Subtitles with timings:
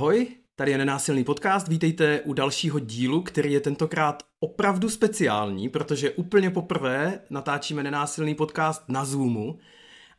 [0.00, 0.26] Ahoj,
[0.56, 6.50] tady je Nenásilný podcast, vítejte u dalšího dílu, který je tentokrát opravdu speciální, protože úplně
[6.50, 9.58] poprvé natáčíme Nenásilný podcast na Zoomu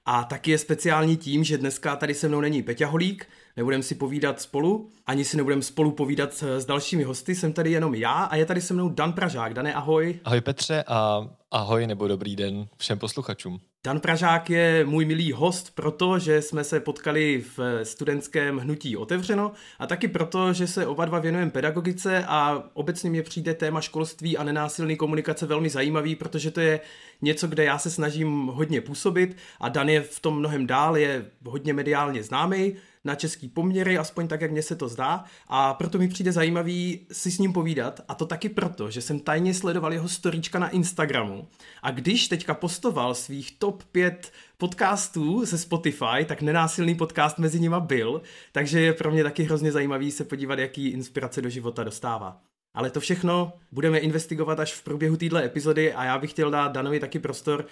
[0.05, 3.95] a taky je speciální tím, že dneska tady se mnou není Peťa Holík, nebudeme si
[3.95, 8.35] povídat spolu, ani si nebudeme spolu povídat s dalšími hosty, jsem tady jenom já a
[8.35, 9.53] je tady se mnou Dan Pražák.
[9.53, 10.19] Dane, ahoj.
[10.23, 13.59] Ahoj Petře a ahoj nebo dobrý den všem posluchačům.
[13.83, 19.87] Dan Pražák je můj milý host, protože jsme se potkali v studentském hnutí Otevřeno a
[19.87, 24.43] taky proto, že se oba dva věnujeme pedagogice a obecně mě přijde téma školství a
[24.43, 26.79] nenásilný komunikace velmi zajímavý, protože to je
[27.21, 31.25] něco, kde já se snažím hodně působit a Dan je v tom mnohem dál, je
[31.45, 35.23] hodně mediálně známý, na český poměry, aspoň tak, jak mně se to zdá.
[35.47, 38.01] A proto mi přijde zajímavý si s ním povídat.
[38.07, 41.47] A to taky proto, že jsem tajně sledoval jeho storíčka na Instagramu.
[41.83, 47.79] A když teďka postoval svých top 5 podcastů ze Spotify, tak nenásilný podcast mezi nima
[47.79, 48.21] byl.
[48.51, 52.41] Takže je pro mě taky hrozně zajímavý se podívat, jaký inspirace do života dostává.
[52.73, 56.71] Ale to všechno budeme investigovat až v průběhu této epizody a já bych chtěl dát
[56.71, 57.65] Danovi taky prostor,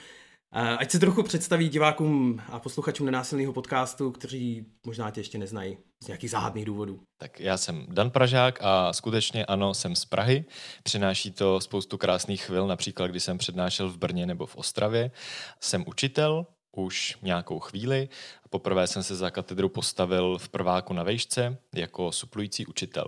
[0.51, 6.07] Ať se trochu představí divákům a posluchačům nenásilného podcastu, kteří možná tě ještě neznají z
[6.07, 6.99] nějakých záhadných důvodů.
[7.17, 10.45] Tak já jsem Dan Pražák a skutečně ano, jsem z Prahy.
[10.83, 15.11] Přináší to spoustu krásných chvil, například když jsem přednášel v Brně nebo v Ostravě.
[15.59, 18.09] Jsem učitel, už nějakou chvíli.
[18.49, 23.05] Poprvé jsem se za katedru postavil v prváku na vejšce jako suplující učitel.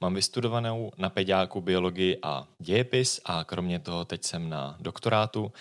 [0.00, 5.52] Mám vystudovanou na peďáku biologii a dějepis a kromě toho teď jsem na doktorátu,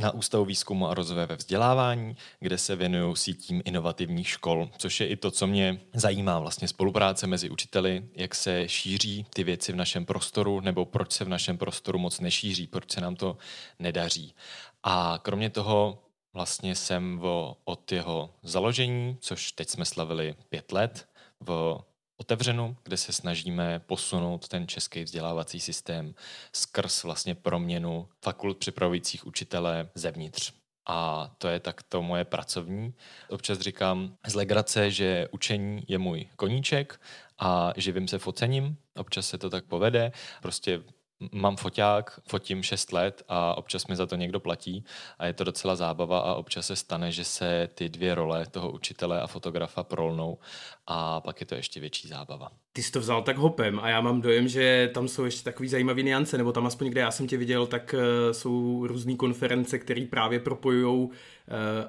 [0.00, 5.06] na Ústavu výzkumu a rozvoje ve vzdělávání, kde se věnují sítím inovativních škol, což je
[5.06, 9.76] i to, co mě zajímá, vlastně spolupráce mezi učiteli, jak se šíří ty věci v
[9.76, 13.36] našem prostoru, nebo proč se v našem prostoru moc nešíří, proč se nám to
[13.78, 14.34] nedaří.
[14.82, 16.02] A kromě toho
[16.32, 21.08] vlastně jsem v, od jeho založení, což teď jsme slavili pět let,
[21.40, 21.78] v
[22.16, 26.14] otevřenu, kde se snažíme posunout ten český vzdělávací systém
[26.52, 30.52] skrz vlastně proměnu fakult připravujících učitele zevnitř.
[30.88, 32.94] A to je tak to moje pracovní.
[33.28, 37.00] Občas říkám z legrace, že učení je můj koníček
[37.38, 38.76] a živím se focením.
[38.96, 40.12] Občas se to tak povede.
[40.42, 40.82] Prostě
[41.32, 44.84] mám foťák, fotím 6 let a občas mi za to někdo platí
[45.18, 48.70] a je to docela zábava a občas se stane, že se ty dvě role toho
[48.70, 50.38] učitele a fotografa prolnou
[50.86, 52.50] a pak je to ještě větší zábava.
[52.76, 55.68] Ty jsi to vzal tak hopem a já mám dojem, že tam jsou ještě takový
[55.68, 59.78] zajímavý niance, nebo tam aspoň kde já jsem tě viděl, tak uh, jsou různé konference,
[59.78, 61.10] které právě propojují uh,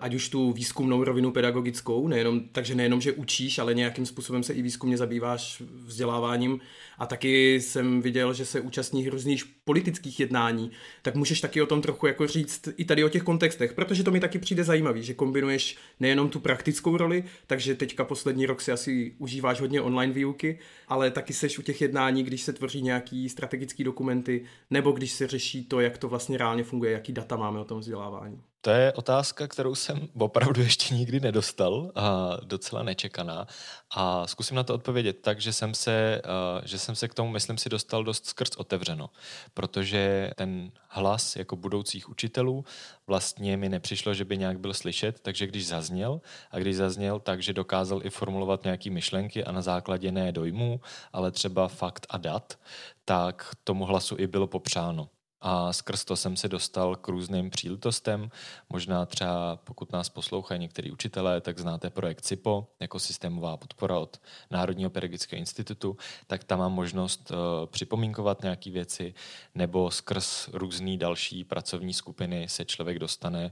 [0.02, 4.53] ať už tu výzkumnou rovinu pedagogickou, nejenom, takže nejenom, že učíš, ale nějakým způsobem se
[4.53, 6.59] i výzkumně zabýváš vzděláváním.
[6.98, 10.72] A taky jsem viděl, že se účastní různých politických jednání,
[11.02, 14.12] tak můžeš taky o tom trochu jako říct i tady o těch kontextech, protože to
[14.12, 18.72] mi taky přijde zajímavý, že kombinuješ nejenom tu praktickou roli, takže teďka poslední rok si
[18.72, 23.29] asi užíváš hodně online výuky, ale taky seš u těch jednání, když se tvoří nějaký
[23.29, 27.59] strategický dokumenty, nebo když se řeší to, jak to vlastně reálně funguje, jaký data máme
[27.59, 28.41] o tom vzdělávání.
[28.67, 33.47] To je otázka, kterou jsem opravdu ještě nikdy nedostal a docela nečekaná.
[33.95, 36.22] A zkusím na to odpovědět tak, že jsem se,
[36.63, 39.09] že jsem se k tomu, myslím si, dostal dost skrz otevřeno.
[39.53, 42.66] Protože ten hlas jako budoucích učitelů
[43.07, 47.44] vlastně mi nepřišlo, že by nějak byl slyšet, takže když zazněl, a když zazněl tak,
[47.44, 50.81] že dokázal i formulovat nějaké myšlenky a na základě ne dojmů,
[51.13, 52.59] ale třeba fakt a dat,
[53.06, 55.09] tak tomu hlasu i bylo popřáno
[55.42, 58.31] a skrz to jsem se dostal k různým příležitostem.
[58.70, 64.22] Možná třeba pokud nás poslouchají některý učitelé, tak znáte projekt CIPO jako systémová podpora od
[64.52, 69.14] Národního pedagogického institutu, tak tam mám možnost uh, připomínkovat nějaké věci
[69.56, 73.52] nebo skrz různé další pracovní skupiny se člověk dostane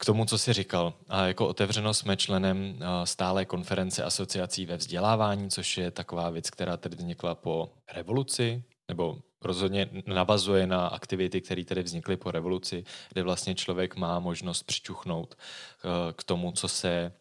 [0.00, 0.92] k tomu, co jsi říkal.
[1.08, 6.50] A jako otevřenost jsme členem eh, stále konference asociací ve vzdělávání, což je taková věc,
[6.50, 12.84] která tedy vznikla po revoluci, nebo rozhodně navazuje na aktivity, které tady vznikly po revoluci,
[13.08, 17.12] kde vlastně člověk má možnost přičuchnout eh, k tomu, co se,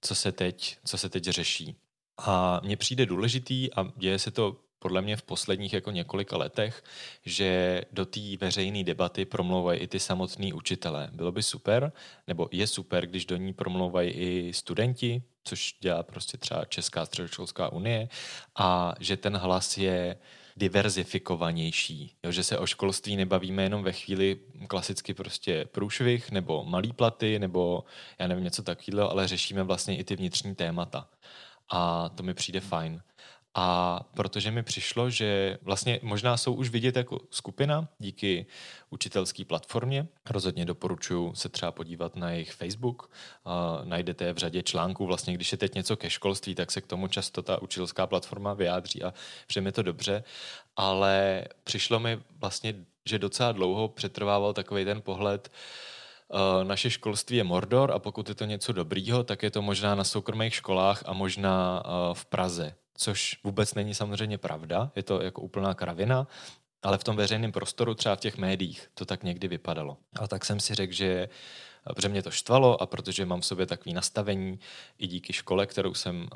[0.00, 1.76] co se, teď, co se teď řeší.
[2.18, 6.84] A mně přijde důležitý, a děje se to podle mě v posledních jako několika letech,
[7.24, 11.08] že do té veřejné debaty promlouvají i ty samotní učitelé.
[11.12, 11.92] Bylo by super,
[12.26, 17.72] nebo je super, když do ní promlouvají i studenti, což dělá prostě třeba Česká středoškolská
[17.72, 18.08] unie,
[18.56, 20.18] a že ten hlas je
[20.58, 22.16] diverzifikovanější.
[22.24, 27.38] Jo, že se o školství nebavíme jenom ve chvíli klasicky prostě průšvih nebo malý platy
[27.38, 27.84] nebo
[28.18, 31.08] já nevím něco takového, ale řešíme vlastně i ty vnitřní témata.
[31.70, 33.02] A to mi přijde fajn.
[33.54, 38.46] A protože mi přišlo, že vlastně možná jsou už vidět jako skupina díky
[38.90, 40.06] učitelské platformě.
[40.30, 43.10] Rozhodně doporučuji se třeba podívat na jejich Facebook.
[43.84, 45.06] najdete je v řadě článků.
[45.06, 48.54] Vlastně, když je teď něco ke školství, tak se k tomu často ta učitelská platforma
[48.54, 49.14] vyjádří a
[49.46, 50.24] všem je to dobře.
[50.76, 52.74] Ale přišlo mi vlastně,
[53.06, 55.50] že docela dlouho přetrvával takový ten pohled,
[56.34, 59.94] Uh, naše školství je Mordor a pokud je to něco dobrýho, tak je to možná
[59.94, 65.22] na soukromých školách a možná uh, v Praze což vůbec není samozřejmě pravda, je to
[65.22, 66.26] jako úplná kravina,
[66.82, 69.96] ale v tom veřejném prostoru, třeba v těch médiích, to tak někdy vypadalo.
[70.20, 71.28] A tak jsem si řekl, že
[71.94, 74.58] protože mě to štvalo a protože mám v sobě takový nastavení
[74.98, 76.28] i díky škole, kterou jsem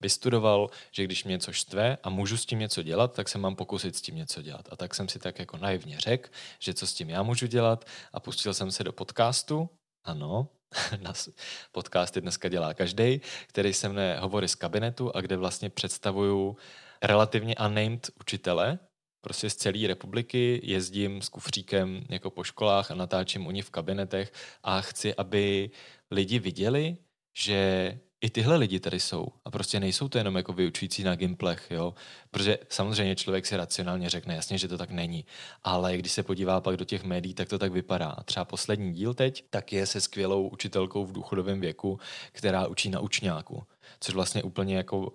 [0.00, 3.56] vystudoval, že když mě něco štve a můžu s tím něco dělat, tak se mám
[3.56, 4.68] pokusit s tím něco dělat.
[4.72, 7.84] A tak jsem si tak jako naivně řekl, že co s tím já můžu dělat
[8.12, 9.68] a pustil jsem se do podcastu.
[10.04, 10.48] Ano,
[11.72, 16.56] podcasty dneska dělá každý, který se mne Hovory z kabinetu a kde vlastně představuju
[17.02, 18.78] relativně unnamed učitele,
[19.20, 23.70] prostě z celé republiky, jezdím s kufříkem jako po školách a natáčím u nich v
[23.70, 24.32] kabinetech
[24.62, 25.70] a chci, aby
[26.10, 26.96] lidi viděli,
[27.36, 29.26] že i tyhle lidi tady jsou.
[29.44, 31.94] A prostě nejsou to jenom jako vyučující na gimplech, jo.
[32.30, 35.24] Protože samozřejmě člověk si racionálně řekne, jasně, že to tak není.
[35.64, 38.08] Ale když se podívá pak do těch médií, tak to tak vypadá.
[38.08, 42.00] A třeba poslední díl teď, tak je se skvělou učitelkou v důchodovém věku,
[42.32, 43.62] která učí na učňáku.
[44.00, 45.12] Což vlastně úplně jako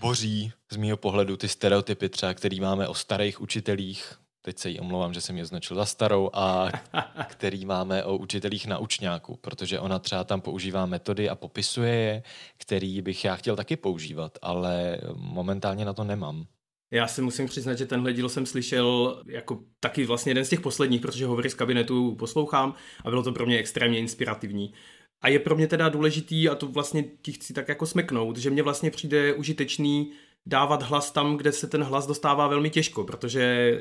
[0.00, 4.80] boří z mýho pohledu ty stereotypy třeba, který máme o starých učitelích, teď se jí
[4.80, 6.68] omlouvám, že jsem ji označil za starou, a
[7.28, 12.22] který máme o učitelích na učňáku, protože ona třeba tam používá metody a popisuje je,
[12.58, 16.46] který bych já chtěl taky používat, ale momentálně na to nemám.
[16.90, 20.60] Já si musím přiznat, že tenhle díl jsem slyšel jako taky vlastně jeden z těch
[20.60, 22.74] posledních, protože hovory z kabinetu poslouchám
[23.04, 24.72] a bylo to pro mě extrémně inspirativní.
[25.20, 28.50] A je pro mě teda důležitý, a to vlastně ti chci tak jako smeknout, že
[28.50, 30.12] mě vlastně přijde užitečný
[30.46, 33.74] dávat hlas tam, kde se ten hlas dostává velmi těžko, protože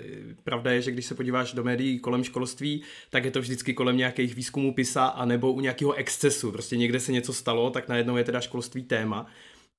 [0.44, 3.98] pravda je, že když se podíváš do médií kolem školství, tak je to vždycky kolem
[3.98, 6.52] nějakých výzkumů PISA a nebo u nějakého excesu.
[6.52, 9.26] Prostě někde se něco stalo, tak najednou je teda školství téma.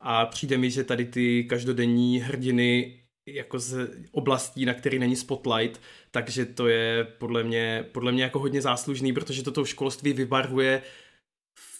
[0.00, 5.80] A přijde mi, že tady ty každodenní hrdiny jako z oblastí, na který není spotlight,
[6.10, 10.82] takže to je podle mě, podle mě jako hodně záslužný, protože toto školství vybarvuje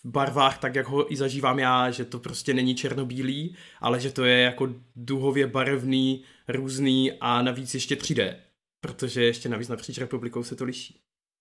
[0.05, 4.25] barvách, tak jak ho i zažívám já, že to prostě není černobílý, ale že to
[4.25, 8.37] je jako duhově barevný, různý a navíc ještě 3D,
[8.81, 11.01] protože ještě navíc napříč republikou se to liší.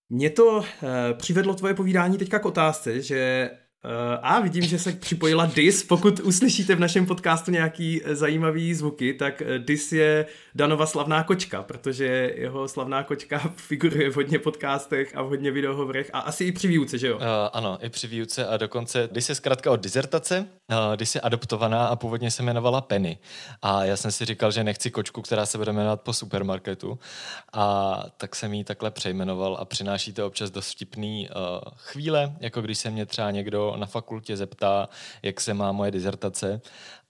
[0.10, 3.50] Mě to eh, přivedlo tvoje povídání teďka k otázce, že
[4.22, 5.84] a vidím, že se připojila Dis.
[5.84, 10.26] Pokud uslyšíte v našem podcastu nějaký eh, zajímavý zvuky, tak eh, Dis je
[10.56, 16.10] Danova slavná kočka, protože jeho slavná kočka figuruje v hodně podcastech a v hodně videohovorech
[16.14, 17.16] a asi i při výuce, že jo?
[17.16, 17.22] Uh,
[17.54, 21.88] ano, i při výuce a dokonce Dis je zkrátka od dizertace, uh, Dis je adoptovaná
[21.88, 23.18] a původně se jmenovala Penny.
[23.62, 27.00] A já jsem si říkal, že nechci kočku, která se bude jmenovat po supermarketu
[27.54, 32.62] a tak jsem ji takhle přejmenoval a přináší to občas dost vtipný uh, chvíle, jako
[32.62, 34.90] když se mě třeba někdo na fakultě zeptá,
[35.24, 36.62] jak se má moje dizertace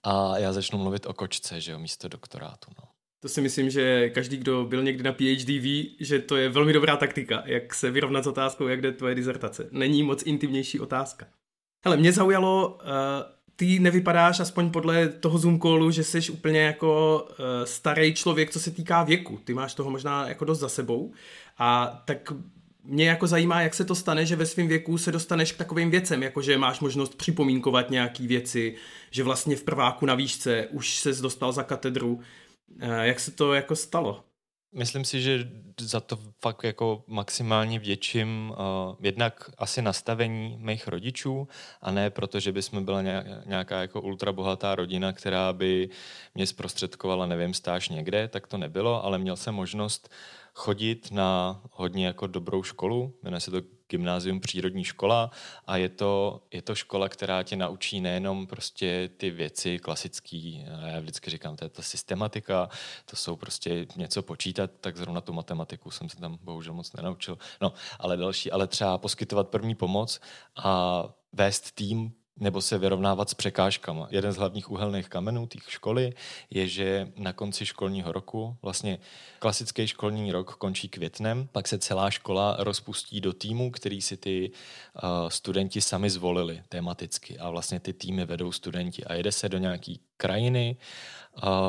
[0.02, 2.70] a já začnu mluvit o kočce, že jo, místo doktorátu.
[2.78, 2.88] No.
[3.20, 6.72] To si myslím, že každý, kdo byl někdy na PhD, ví, že to je velmi
[6.72, 9.68] dobrá taktika, jak se vyrovnat s otázkou, jak jde tvoje dizertace.
[9.70, 11.26] Není moc intimnější otázka.
[11.84, 12.78] Hele, mě zaujalo, uh,
[13.56, 18.60] ty nevypadáš aspoň podle toho Zoom callu, že jsi úplně jako uh, starý člověk, co
[18.60, 19.40] se týká věku.
[19.44, 21.12] Ty máš toho možná jako dost za sebou.
[21.58, 22.32] A tak
[22.88, 25.90] mě jako zajímá, jak se to stane, že ve svém věku se dostaneš k takovým
[25.90, 28.74] věcem, jako že máš možnost připomínkovat nějaký věci,
[29.10, 32.20] že vlastně v prváku na výšce už se dostal za katedru.
[32.80, 34.27] Eh, jak se to jako stalo?
[34.72, 41.48] Myslím si, že za to fakt jako maximálně větším uh, jednak asi nastavení mých rodičů
[41.82, 43.02] a ne proto, že by jsme byla
[43.46, 45.88] nějaká jako ultrabohatá rodina, která by
[46.34, 50.08] mě zprostředkovala, nevím, stáž někde, tak to nebylo, ale měl jsem možnost
[50.54, 55.30] chodit na hodně jako dobrou školu, jmenuje se to Gymnázium přírodní škola
[55.66, 61.00] a je to, je to škola, která tě naučí nejenom prostě ty věci klasický, já
[61.00, 62.68] vždycky říkám, to je ta systematika,
[63.04, 67.38] to jsou prostě něco počítat, tak zrovna tu matematiku jsem se tam bohužel moc nenaučil,
[67.60, 70.20] no, ale další, ale třeba poskytovat první pomoc
[70.56, 74.08] a vést tým nebo se vyrovnávat s překážkama.
[74.10, 76.12] Jeden z hlavních úhelných kamenů té školy
[76.50, 78.98] je, že na konci školního roku, vlastně
[79.38, 84.50] klasický školní rok končí květnem, pak se celá škola rozpustí do týmu, který si ty
[84.50, 89.58] uh, studenti sami zvolili tematicky a vlastně ty týmy vedou studenti a jede se do
[89.58, 90.76] nějaký krajiny,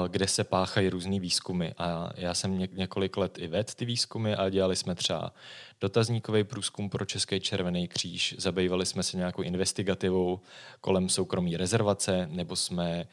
[0.07, 1.69] kde se páchají různý výzkumy.
[1.77, 5.33] A já jsem několik let i vedl ty výzkumy a dělali jsme třeba
[5.81, 10.39] dotazníkový průzkum pro Český červený kříž, zabývali jsme se nějakou investigativou
[10.81, 13.07] kolem soukromí rezervace, nebo jsme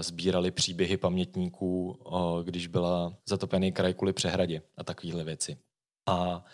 [0.00, 1.98] sbírali příběhy pamětníků,
[2.44, 5.56] když byla zatopený kraj kvůli přehradě a takovéhle věci.
[6.08, 6.44] A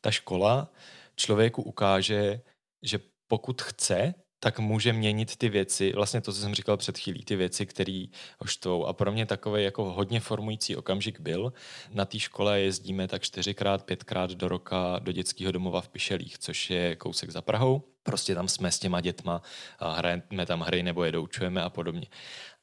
[0.00, 0.68] ta škola
[1.16, 2.40] člověku ukáže,
[2.82, 7.24] že pokud chce, tak může měnit ty věci, vlastně to, co jsem říkal před chvílí,
[7.24, 8.04] ty věci, které
[8.38, 8.86] ho štvou.
[8.86, 11.52] A pro mě takový jako hodně formující okamžik byl.
[11.90, 16.70] Na té škole jezdíme tak čtyřikrát, pětkrát do roka do dětského domova v Pišelích, což
[16.70, 17.82] je kousek za Prahou.
[18.02, 19.42] Prostě tam jsme s těma dětma,
[19.80, 22.06] hrajeme tam hry nebo je doučujeme a podobně.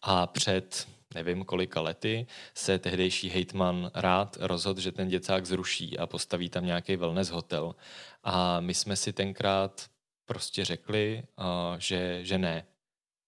[0.02, 6.08] A před nevím kolika lety, se tehdejší hejtman rád rozhodl, že ten děcák zruší a
[6.08, 7.76] postaví tam nějaký wellness hotel.
[8.24, 9.86] A my jsme si tenkrát
[10.32, 11.24] prostě řekli,
[11.78, 12.66] že, že ne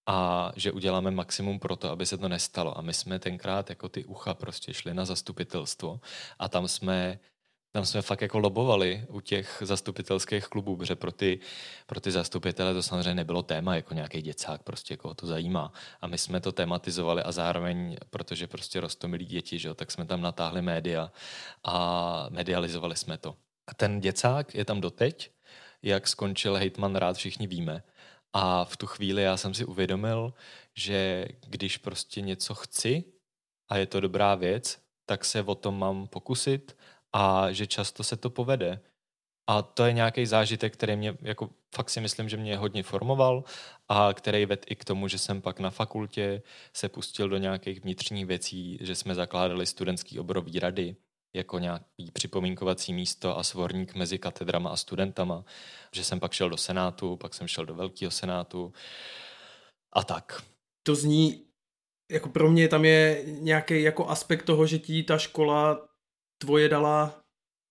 [0.06, 2.78] a že uděláme maximum pro to, aby se to nestalo.
[2.78, 6.00] A my jsme tenkrát jako ty ucha prostě šli na zastupitelstvo
[6.38, 7.18] a tam jsme
[7.72, 11.40] tam jsme fakt jako lobovali u těch zastupitelských klubů, protože pro ty,
[11.86, 15.72] pro ty zastupitele to samozřejmě nebylo téma jako nějaký děcák, prostě koho to zajímá.
[16.00, 20.06] A my jsme to tematizovali a zároveň, protože prostě rostomilí děti, že jo, tak jsme
[20.06, 21.12] tam natáhli média
[21.64, 23.36] a medializovali jsme to.
[23.66, 25.33] A ten děcák je tam doteď
[25.84, 27.82] jak skončil hejtman rád, všichni víme.
[28.32, 30.34] A v tu chvíli já jsem si uvědomil,
[30.74, 33.04] že když prostě něco chci
[33.68, 36.76] a je to dobrá věc, tak se o tom mám pokusit
[37.12, 38.80] a že často se to povede.
[39.46, 43.44] A to je nějaký zážitek, který mě, jako fakt si myslím, že mě hodně formoval
[43.88, 47.80] a který ved i k tomu, že jsem pak na fakultě se pustil do nějakých
[47.80, 50.96] vnitřních věcí, že jsme zakládali studentský oborový rady,
[51.34, 55.44] jako nějaký připomínkovací místo a svorník mezi katedrama a studentama,
[55.92, 58.72] že jsem pak šel do Senátu, pak jsem šel do Velkého Senátu
[59.92, 60.42] a tak.
[60.82, 61.46] To zní,
[62.12, 65.88] jako pro mě tam je nějaký jako aspekt toho, že ti ta škola
[66.38, 67.24] tvoje dala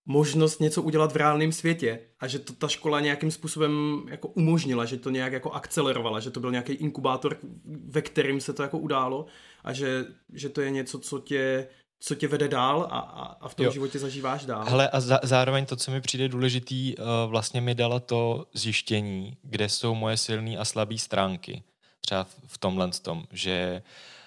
[0.06, 4.86] možnost něco udělat v reálném světě a že to ta škola nějakým způsobem jako umožnila,
[4.86, 8.78] že to nějak jako akcelerovala, že to byl nějaký inkubátor, ve kterým se to jako
[8.78, 9.26] událo
[9.64, 11.68] a že, že to je něco, co tě
[12.06, 13.72] co tě vede dál a, a, v tom jo.
[13.72, 14.66] životě zažíváš dál.
[14.66, 19.38] Hele, a za, zároveň to, co mi přijde důležitý, uh, vlastně mi dala to zjištění,
[19.44, 21.64] kde jsou moje silné a slabé stránky.
[22.02, 23.82] Třeba v, v tomhle tom, že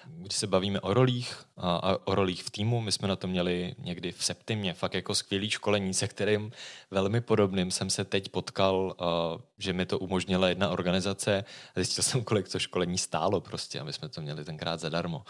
[0.07, 3.27] když se bavíme o rolích a, a o rolích v týmu, my jsme na to
[3.27, 6.51] měli někdy v septimě, fakt jako skvělý školení, se kterým
[6.91, 11.43] velmi podobným jsem se teď potkal, uh, že mi to umožnila jedna organizace.
[11.75, 15.23] Zjistil jsem, kolik to školení stálo prostě a my jsme to měli tenkrát zadarmo.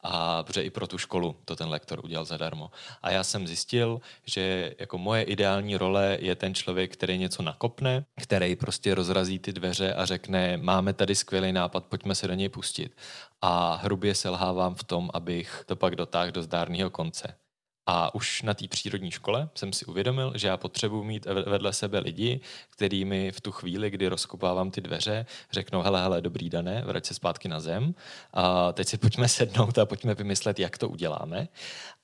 [0.00, 2.70] A protože i pro tu školu to ten lektor udělal zadarmo.
[3.02, 8.04] A já jsem zjistil, že jako moje ideální role je ten člověk, který něco nakopne,
[8.22, 12.48] který prostě rozrazí ty dveře a řekne, máme tady skvělý nápad, pojďme se do něj
[12.48, 12.96] pustit.
[13.44, 17.34] A hrubě selhávám v tom, abych to pak dotáhl do zdárného konce.
[17.86, 21.98] A už na té přírodní škole jsem si uvědomil, že já potřebuji mít vedle sebe
[21.98, 26.82] lidi, který mi v tu chvíli, kdy rozkopávám ty dveře, řeknou, hele, hele, dobrý dané,
[26.86, 27.94] vrať se zpátky na zem
[28.32, 31.48] a teď si pojďme sednout a pojďme vymyslet, jak to uděláme.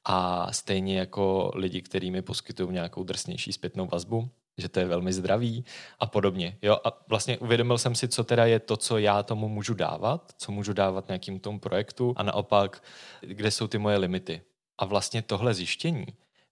[0.04, 5.12] A stejně jako lidi, kteří mi poskytují nějakou drsnější zpětnou vazbu, že to je velmi
[5.12, 5.64] zdravý
[6.00, 6.58] a podobně.
[6.62, 6.78] Jo?
[6.84, 10.52] A vlastně uvědomil jsem si, co teda je to, co já tomu můžu dávat, co
[10.52, 12.82] můžu dávat nějakým tomu projektu a naopak,
[13.20, 14.40] kde jsou ty moje limity.
[14.78, 16.06] A vlastně tohle zjištění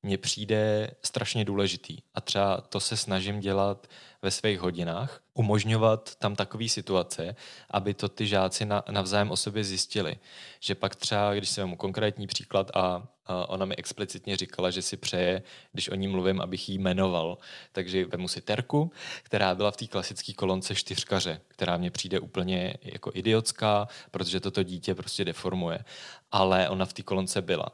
[0.07, 1.99] mně přijde strašně důležitý.
[2.15, 3.87] A třeba to se snažím dělat
[4.23, 7.37] ve svých hodinách, umožňovat tam takové situace,
[7.71, 10.19] aby to ty žáci na, navzájem o sobě zjistili.
[10.61, 14.97] Že pak třeba, když se vezmu konkrétní příklad a ona mi explicitně říkala, že si
[14.97, 15.43] přeje,
[15.73, 17.39] když o ní mluvím, abych jí jmenoval.
[17.73, 18.93] Takže vemu si Terku,
[19.23, 24.63] která byla v té klasické kolonce čtyřkaře, která mně přijde úplně jako idiotská, protože toto
[24.63, 25.85] dítě prostě deformuje.
[26.33, 27.69] Ale ona v té kolonce byla.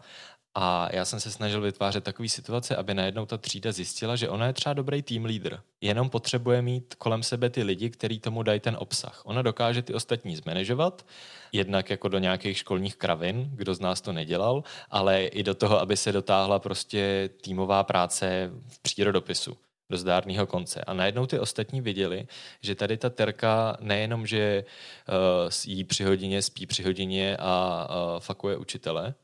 [0.55, 4.47] A já jsem se snažil vytvářet takové situace, aby najednou ta třída zjistila, že ona
[4.47, 5.61] je třeba dobrý tým lídr.
[5.81, 9.23] Jenom potřebuje mít kolem sebe ty lidi, kteří tomu dají ten obsah.
[9.25, 11.07] Ona dokáže ty ostatní zmanežovat,
[11.53, 15.81] jednak jako do nějakých školních kravin, kdo z nás to nedělal, ale i do toho,
[15.81, 19.57] aby se dotáhla prostě týmová práce v přírodopisu
[19.91, 20.81] do zdárného konce.
[20.81, 22.27] A najednou ty ostatní viděli,
[22.61, 24.65] že tady ta terka nejenom, že
[25.09, 29.15] uh, jí při hodině, spí při hodině a uh, fakuje učitele,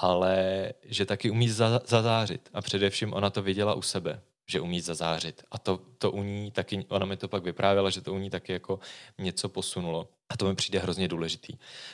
[0.00, 1.48] ale že taky umí
[1.84, 2.50] zazářit.
[2.52, 5.42] A především ona to viděla u sebe, že umí zazářit.
[5.50, 8.30] A to, to u ní taky, ona mi to pak vyprávěla, že to u ní
[8.30, 8.80] taky jako
[9.18, 10.08] něco posunulo.
[10.28, 11.52] A to mi přijde hrozně důležitý.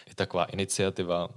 [0.09, 1.29] Je taková iniciativa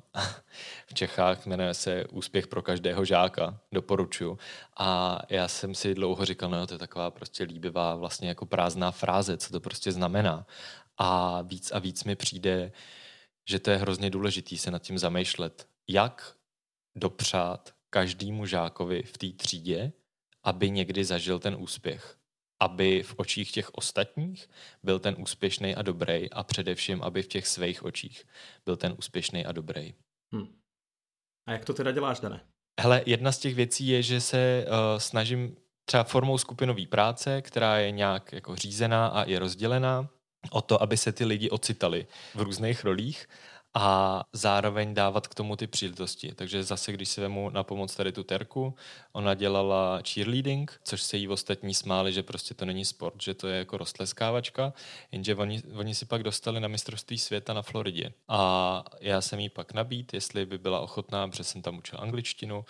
[0.88, 4.38] v Čechách, jmenuje se Úspěch pro každého žáka, doporučuju.
[4.78, 8.92] A já jsem si dlouho říkal, no to je taková prostě líbivá, vlastně jako prázdná
[8.92, 10.46] fráze, co to prostě znamená.
[10.98, 12.72] A víc a víc mi přijde,
[13.46, 16.39] že to je hrozně důležitý se nad tím zamýšlet, jak
[17.00, 19.92] dopřát každému žákovi v té třídě,
[20.44, 22.16] aby někdy zažil ten úspěch.
[22.62, 24.50] Aby v očích těch ostatních
[24.84, 28.26] byl ten úspěšný a dobrý a především, aby v těch svých očích
[28.66, 29.94] byl ten úspěšný a dobrý.
[30.34, 30.48] Hmm.
[31.48, 32.42] A jak to teda děláš, Dané?
[32.80, 37.78] Hele, jedna z těch věcí je, že se uh, snažím třeba formou skupinové práce, která
[37.78, 40.10] je nějak jako řízená a je rozdělená,
[40.52, 43.28] o to, aby se ty lidi ocitali v různých rolích
[43.74, 46.32] a zároveň dávat k tomu ty příležitosti.
[46.36, 48.76] Takže zase, když si vemu na pomoc tady tu Terku,
[49.12, 53.48] ona dělala cheerleading, což se jí ostatní smáli, že prostě to není sport, že to
[53.48, 54.74] je jako rostleskávačka,
[55.12, 58.14] jenže oni, oni si pak dostali na mistrovství světa na Floridě.
[58.28, 62.66] A já jsem jí pak nabít, jestli by byla ochotná, protože jsem tam učil angličtinu,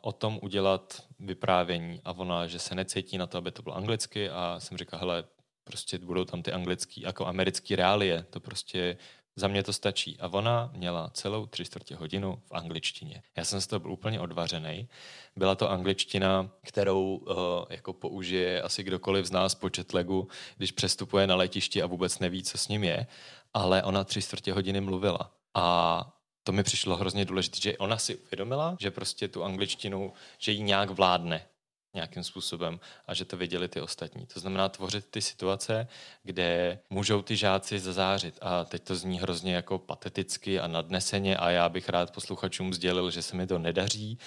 [0.00, 4.30] o tom udělat vyprávění a ona, že se necítí na to, aby to bylo anglicky
[4.30, 5.24] a jsem říkal, hele,
[5.64, 8.96] prostě budou tam ty anglický, jako americký reálie, to prostě
[9.36, 10.16] za mě to stačí.
[10.20, 13.22] A ona měla celou tři čtvrtě hodinu v angličtině.
[13.36, 14.88] Já jsem z toho byl úplně odvařený.
[15.36, 17.36] Byla to angličtina, kterou uh,
[17.70, 22.42] jako použije asi kdokoliv z nás po legu, když přestupuje na letišti a vůbec neví,
[22.42, 23.06] co s ním je.
[23.54, 25.32] Ale ona tři čtvrtě hodiny mluvila.
[25.54, 26.06] A
[26.42, 30.62] to mi přišlo hrozně důležité, že ona si uvědomila, že prostě tu angličtinu, že ji
[30.62, 31.46] nějak vládne
[31.94, 34.26] nějakým způsobem a že to viděli ty ostatní.
[34.26, 35.88] To znamená tvořit ty situace,
[36.22, 38.38] kde můžou ty žáci zazářit.
[38.40, 43.10] A teď to zní hrozně jako pateticky a nadneseně a já bych rád posluchačům sdělil,
[43.10, 44.18] že se mi to nedaří.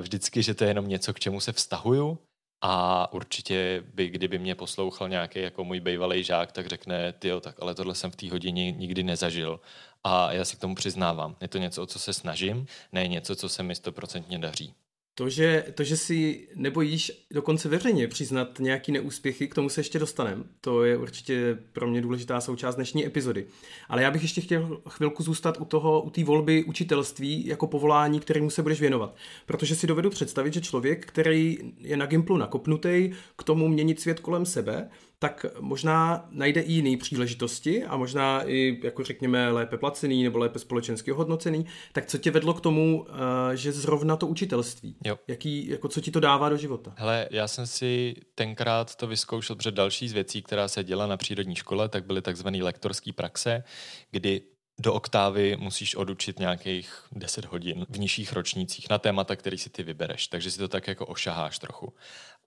[0.00, 2.18] Vždycky, že to je jenom něco, k čemu se vztahuju,
[2.62, 7.62] a určitě by, kdyby mě poslouchal nějaký jako můj bývalý žák, tak řekne, ty tak
[7.62, 9.60] ale tohle jsem v té hodině nikdy nezažil.
[10.04, 11.36] A já se k tomu přiznávám.
[11.40, 14.74] Je to něco, o co se snažím, ne něco, co se mi stoprocentně daří.
[15.18, 19.98] To že, to, že si nebojíš dokonce veřejně přiznat nějaký neúspěchy, k tomu se ještě
[19.98, 20.44] dostaneme.
[20.60, 23.46] To je určitě pro mě důležitá součást dnešní epizody.
[23.88, 28.20] Ale já bych ještě chtěl chvilku zůstat u toho, u té volby učitelství jako povolání,
[28.20, 29.16] kterému se budeš věnovat.
[29.46, 34.20] Protože si dovedu představit, že člověk, který je na Gimplu nakopnutý k tomu měnit svět
[34.20, 40.24] kolem sebe, tak možná najde i jiné příležitosti a možná i, jako řekněme, lépe placený
[40.24, 41.66] nebo lépe společensky hodnocený.
[41.92, 43.06] Tak co tě vedlo k tomu,
[43.52, 44.96] eh, že zrovna to učitelství?
[45.04, 45.18] Jo.
[45.28, 46.94] Jaký, jako co ti to dává do života?
[46.96, 51.16] Hele, já jsem si tenkrát to vyzkoušel před další z věcí, která se děla na
[51.16, 53.64] přírodní škole, tak byly takzvané lektorské praxe,
[54.10, 54.42] kdy
[54.80, 59.82] do oktávy musíš odučit nějakých 10 hodin v nižších ročnících na témata, který si ty
[59.82, 60.28] vybereš.
[60.28, 61.94] Takže si to tak jako ošaháš trochu.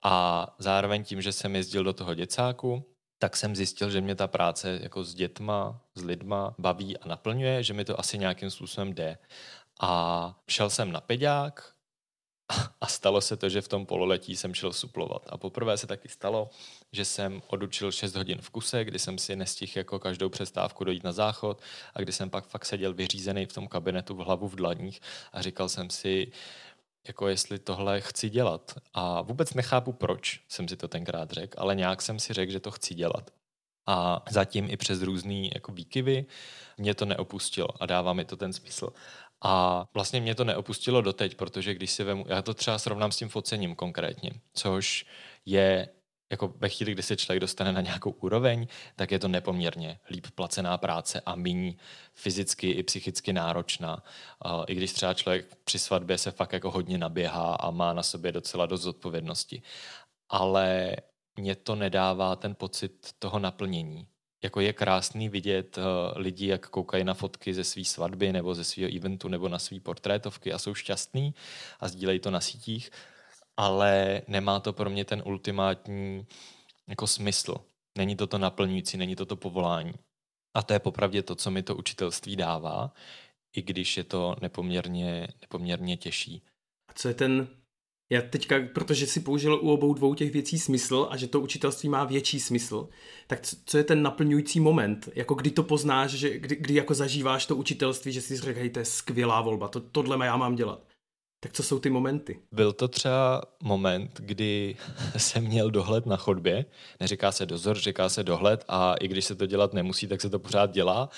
[0.02, 2.84] A zároveň tím, že jsem jezdil do toho děcáku,
[3.18, 7.62] tak jsem zjistil, že mě ta práce jako s dětma, s lidma baví a naplňuje,
[7.62, 9.18] že mi to asi nějakým způsobem jde.
[9.80, 11.74] A šel jsem na peďák
[12.80, 15.26] a stalo se to, že v tom pololetí jsem šel suplovat.
[15.28, 16.50] A poprvé se taky stalo,
[16.92, 21.04] že jsem odučil 6 hodin v kuse, kdy jsem si nestihl jako každou přestávku dojít
[21.04, 21.62] na záchod
[21.94, 25.00] a kdy jsem pak fakt seděl vyřízený v tom kabinetu v hlavu v dlaních
[25.32, 26.32] a říkal jsem si,
[27.08, 28.74] jako jestli tohle chci dělat.
[28.94, 32.60] A vůbec nechápu, proč jsem si to tenkrát řekl, ale nějak jsem si řekl, že
[32.60, 33.30] to chci dělat.
[33.86, 36.26] A zatím i přes různé jako výkyvy
[36.78, 38.92] mě to neopustilo a dává mi to ten smysl.
[39.42, 43.16] A vlastně mě to neopustilo doteď, protože když si vemu, já to třeba srovnám s
[43.16, 45.06] tím focením konkrétně, což
[45.46, 45.88] je
[46.30, 48.66] jako ve chvíli, kdy se člověk dostane na nějakou úroveň,
[48.96, 51.74] tak je to nepoměrně líp placená práce a méně
[52.14, 54.02] fyzicky i psychicky náročná.
[54.66, 58.32] I když třeba člověk při svatbě se fakt jako hodně naběhá a má na sobě
[58.32, 59.62] docela dost odpovědnosti.
[60.28, 60.96] Ale
[61.36, 64.06] mě to nedává ten pocit toho naplnění.
[64.42, 65.84] Jako je krásný vidět uh,
[66.16, 69.80] lidi, jak koukají na fotky ze své svatby nebo ze svého eventu nebo na své
[69.80, 71.34] portrétovky a jsou šťastní
[71.80, 72.90] a sdílejí to na sítích
[73.60, 76.26] ale nemá to pro mě ten ultimátní
[76.88, 77.54] jako smysl.
[77.98, 79.92] Není to to naplňující, není to to povolání.
[80.54, 82.92] A to je popravdě to, co mi to učitelství dává,
[83.56, 86.42] i když je to nepoměrně, nepoměrně těžší.
[86.88, 87.48] A co je ten,
[88.12, 91.88] já teďka, protože si použil u obou dvou těch věcí smysl a že to učitelství
[91.88, 92.88] má větší smysl,
[93.26, 95.08] tak co je ten naplňující moment?
[95.14, 98.78] Jako kdy to poznáš, že kdy, kdy jako zažíváš to učitelství, že si řekl, to
[98.78, 100.89] je skvělá volba, to, tohle já mám dělat.
[101.42, 102.40] Tak co jsou ty momenty?
[102.52, 104.76] Byl to třeba moment, kdy
[105.16, 106.64] jsem měl dohled na chodbě.
[107.00, 110.30] Neříká se dozor, říká se dohled a i když se to dělat nemusí, tak se
[110.30, 111.08] to pořád dělá.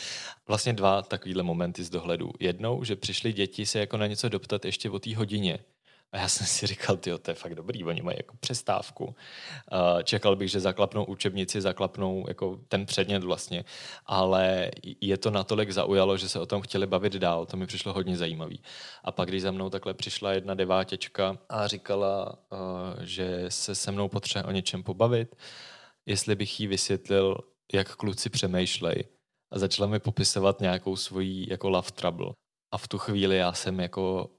[0.48, 2.30] Vlastně dva takovýhle momenty z dohledu.
[2.40, 5.58] Jednou, že přišli děti se jako na něco doptat ještě o té hodině.
[6.12, 9.16] A já jsem si říkal, ty to je fakt dobrý, oni mají jako přestávku.
[10.04, 13.64] Čekal bych, že zaklapnou učebnici, zaklapnou jako ten předmět vlastně,
[14.06, 14.70] ale
[15.00, 18.16] je to natolik zaujalo, že se o tom chtěli bavit dál, to mi přišlo hodně
[18.16, 18.62] zajímavý.
[19.04, 22.38] A pak, když za mnou takhle přišla jedna devátěčka a říkala,
[23.00, 25.36] že se se mnou potřebuje o něčem pobavit,
[26.06, 27.38] jestli bych jí vysvětlil,
[27.72, 29.04] jak kluci přemýšlej
[29.52, 32.32] a začala mi popisovat nějakou svoji jako love trouble.
[32.72, 34.30] A v tu chvíli já jsem jako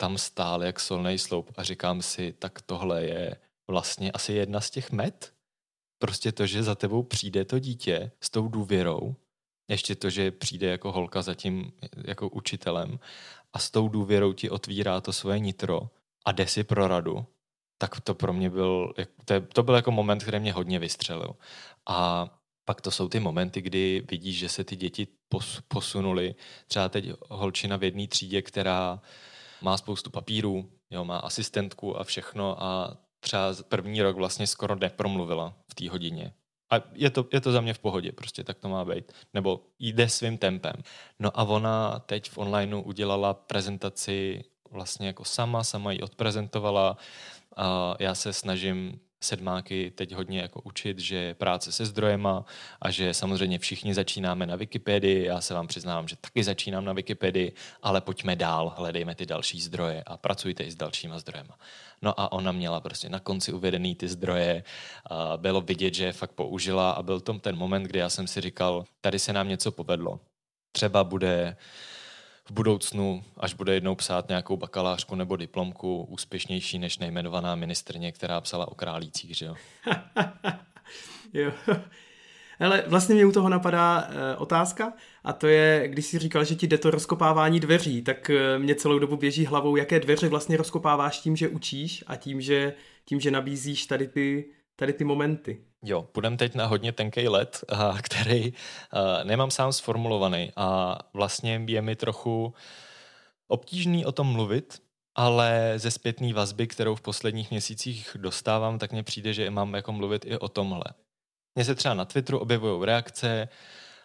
[0.00, 3.36] tam stál jak solný sloup a říkám si, tak tohle je
[3.70, 5.34] vlastně asi jedna z těch met.
[5.98, 9.14] Prostě to, že za tebou přijde to dítě s tou důvěrou,
[9.68, 11.72] ještě to, že přijde jako holka za tím
[12.04, 12.98] jako učitelem
[13.52, 15.90] a s tou důvěrou ti otvírá to svoje nitro
[16.24, 17.26] a jde si pro radu,
[17.78, 21.36] tak to pro mě byl, to, to byl jako moment, který mě hodně vystřelil.
[21.88, 22.28] A
[22.64, 25.08] pak to jsou ty momenty, kdy vidíš, že se ty děti
[25.68, 26.34] posunuly.
[26.66, 29.00] Třeba teď holčina v jedné třídě, která
[29.62, 35.54] má spoustu papírů, jo, má asistentku a všechno a třeba první rok vlastně skoro nepromluvila
[35.70, 36.32] v té hodině.
[36.72, 39.12] A je to, je to za mě v pohodě, prostě tak to má být.
[39.34, 40.72] Nebo jde svým tempem.
[41.18, 46.96] No a ona teď v onlineu udělala prezentaci vlastně jako sama, sama ji odprezentovala.
[47.56, 52.44] A já se snažím sedmáky teď hodně jako učit, že práce se zdrojema
[52.80, 55.24] a že samozřejmě všichni začínáme na Wikipedii.
[55.24, 57.52] Já se vám přiznám, že taky začínám na Wikipedii,
[57.82, 61.58] ale pojďme dál, hledejme ty další zdroje a pracujte i s dalšíma zdrojema.
[62.02, 64.64] No a ona měla prostě na konci uvedený ty zdroje,
[65.36, 68.40] bylo vidět, že je fakt použila a byl tom ten moment, kdy já jsem si
[68.40, 70.20] říkal, tady se nám něco povedlo.
[70.72, 71.56] Třeba bude
[72.50, 78.68] budoucnu, až bude jednou psát nějakou bakalářku nebo diplomku, úspěšnější než nejmenovaná ministrně, která psala
[78.68, 79.54] o králících, že jo?
[81.32, 81.52] jo.
[82.60, 84.92] Ale vlastně mě u toho napadá e, otázka
[85.24, 88.74] a to je, když jsi říkal, že ti jde to rozkopávání dveří, tak e, mě
[88.74, 93.20] celou dobu běží hlavou, jaké dveře vlastně rozkopáváš tím, že učíš a tím, že, tím,
[93.20, 95.64] že nabízíš tady ty, tady ty momenty.
[95.82, 97.64] Jo, půjdeme teď na hodně tenký let,
[98.02, 98.52] který
[99.24, 102.54] nemám sám sformulovaný a vlastně je mi trochu
[103.48, 104.82] obtížný o tom mluvit,
[105.14, 109.92] ale ze zpětné vazby, kterou v posledních měsících dostávám, tak mně přijde, že mám jako
[109.92, 110.84] mluvit i o tomhle.
[111.54, 113.48] Mně se třeba na Twitteru objevují reakce,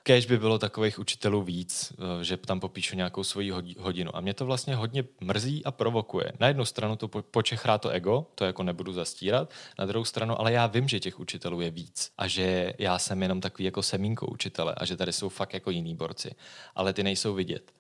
[0.07, 4.15] Kež by bylo takových učitelů víc, eh, že tam popíšu nějakou svoji hodinu.
[4.15, 6.31] A mě to vlastně hodně mrzí a provokuje.
[6.39, 10.51] Na jednu stranu to počechrá to ego, to jako nebudu zastírat, na druhou stranu, ale
[10.51, 14.27] já vím, že těch učitelů je víc a že já jsem jenom takový jako semínko
[14.27, 16.35] učitele a že tady jsou fakt jako jiní borci,
[16.75, 17.71] ale ty nejsou vidět.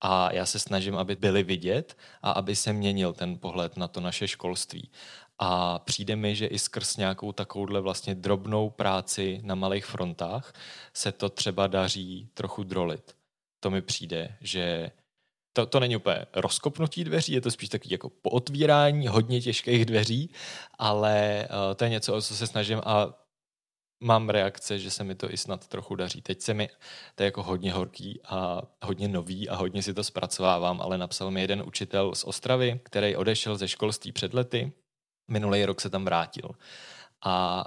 [0.00, 4.00] A já se snažím, aby byli vidět a aby se měnil ten pohled na to
[4.00, 4.90] naše školství.
[5.38, 10.52] A přijde mi, že i skrz nějakou takovouhle vlastně drobnou práci na malých frontách
[10.94, 13.16] se to třeba daří trochu drolit.
[13.60, 14.90] To mi přijde, že
[15.52, 20.30] to, to není úplně rozkopnutí dveří, je to spíš takový jako pootvírání hodně těžkých dveří,
[20.78, 23.14] ale uh, to je něco, o co se snažím a
[24.00, 26.22] mám reakce, že se mi to i snad trochu daří.
[26.22, 26.68] Teď se mi,
[27.14, 31.30] to je jako hodně horký a hodně nový a hodně si to zpracovávám, ale napsal
[31.30, 34.72] mi jeden učitel z Ostravy, který odešel ze školství před lety
[35.28, 36.50] minulý rok se tam vrátil.
[37.24, 37.64] A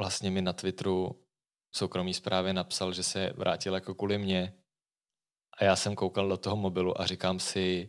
[0.00, 1.24] vlastně mi na Twitteru
[1.74, 4.54] soukromý zprávě napsal, že se vrátil jako kvůli mě.
[5.58, 7.88] A já jsem koukal do toho mobilu a říkám si,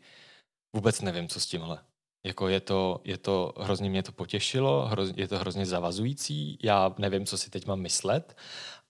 [0.75, 1.83] vůbec nevím, co s tímhle.
[2.25, 6.95] Jako je to, je to hrozně mě to potěšilo, hroz, je to hrozně zavazující, já
[6.97, 8.37] nevím, co si teď mám myslet,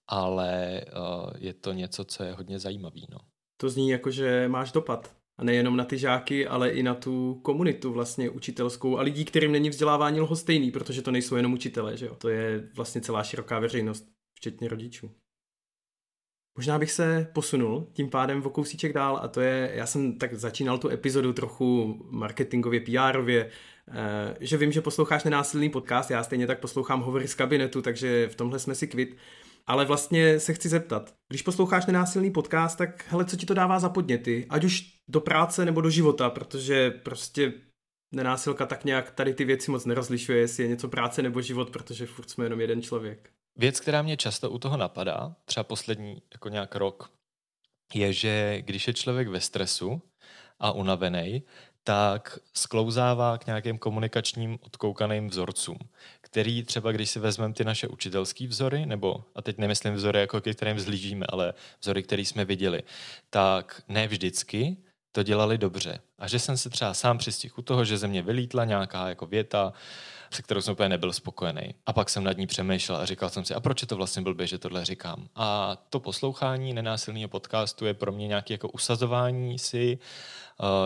[0.07, 3.07] ale uh, je to něco, co je hodně zajímavý.
[3.09, 3.17] No.
[3.57, 5.18] To zní jako, že máš dopad.
[5.39, 9.52] A nejenom na ty žáky, ale i na tu komunitu vlastně učitelskou a lidí, kterým
[9.52, 12.15] není vzdělávání lhostejný, protože to nejsou jenom učitelé, že jo?
[12.15, 15.12] To je vlastně celá široká veřejnost, včetně rodičů.
[16.58, 20.34] Možná bych se posunul tím pádem o kousíček dál a to je, já jsem tak
[20.34, 23.49] začínal tu epizodu trochu marketingově, PRově,
[23.88, 28.28] eh, že vím, že posloucháš nenásilný podcast, já stejně tak poslouchám hovory z kabinetu, takže
[28.28, 29.17] v tomhle jsme si kvit.
[29.69, 33.79] Ale vlastně se chci zeptat, když posloucháš nenásilný podcast, tak hele, co ti to dává
[33.79, 34.45] za podněty?
[34.49, 37.53] Ať už do práce nebo do života, protože prostě
[38.12, 42.05] nenásilka tak nějak tady ty věci moc nerozlišuje, jestli je něco práce nebo život, protože
[42.05, 43.29] furt jsme jenom jeden člověk.
[43.60, 47.12] Věc, která mě často u toho napadá, třeba poslední jako nějak rok,
[47.93, 50.01] je, že když je člověk ve stresu
[50.60, 51.43] a unavený,
[51.83, 55.77] tak sklouzává k nějakým komunikačním odkoukaným vzorcům,
[56.21, 60.41] který třeba, když si vezmeme ty naše učitelské vzory, nebo, a teď nemyslím vzory, jako
[60.41, 62.83] ke kterým vzlížíme, ale vzory, které jsme viděli,
[63.29, 64.77] tak ne vždycky
[65.11, 65.99] to dělali dobře.
[66.19, 69.25] A že jsem se třeba sám přistihl u toho, že ze mě vylítla nějaká jako
[69.25, 69.73] věta,
[70.31, 71.75] se kterou jsem úplně nebyl spokojený.
[71.85, 74.21] A pak jsem nad ní přemýšlel a říkal jsem si, a proč je to vlastně
[74.21, 75.27] blbě, že tohle říkám.
[75.35, 79.99] A to poslouchání nenásilného podcastu je pro mě nějaké jako usazování si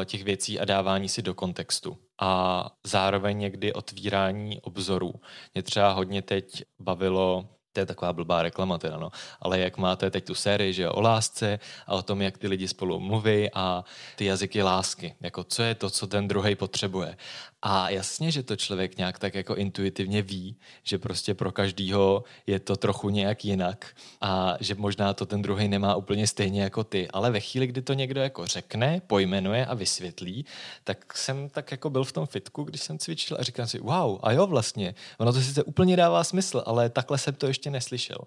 [0.06, 1.98] těch věcí a dávání si do kontextu.
[2.22, 5.14] A zároveň někdy otvírání obzorů.
[5.54, 9.12] Mě třeba hodně teď bavilo to je taková blbá reklama teda, no.
[9.42, 12.68] Ale jak máte teď tu sérii, že o lásce a o tom, jak ty lidi
[12.68, 13.84] spolu mluví a
[14.16, 17.18] ty jazyky lásky, jako co je to, co ten druhý potřebuje.
[17.66, 22.60] A jasně, že to člověk nějak tak jako intuitivně ví, že prostě pro každýho je
[22.60, 27.08] to trochu nějak jinak a že možná to ten druhý nemá úplně stejně jako ty,
[27.08, 30.46] ale ve chvíli, kdy to někdo jako řekne, pojmenuje a vysvětlí,
[30.84, 34.20] tak jsem tak jako byl v tom fitku, když jsem cvičil a říkám si, wow,
[34.24, 38.18] a jo vlastně, ono to sice úplně dává smysl, ale takhle jsem to ještě neslyšel.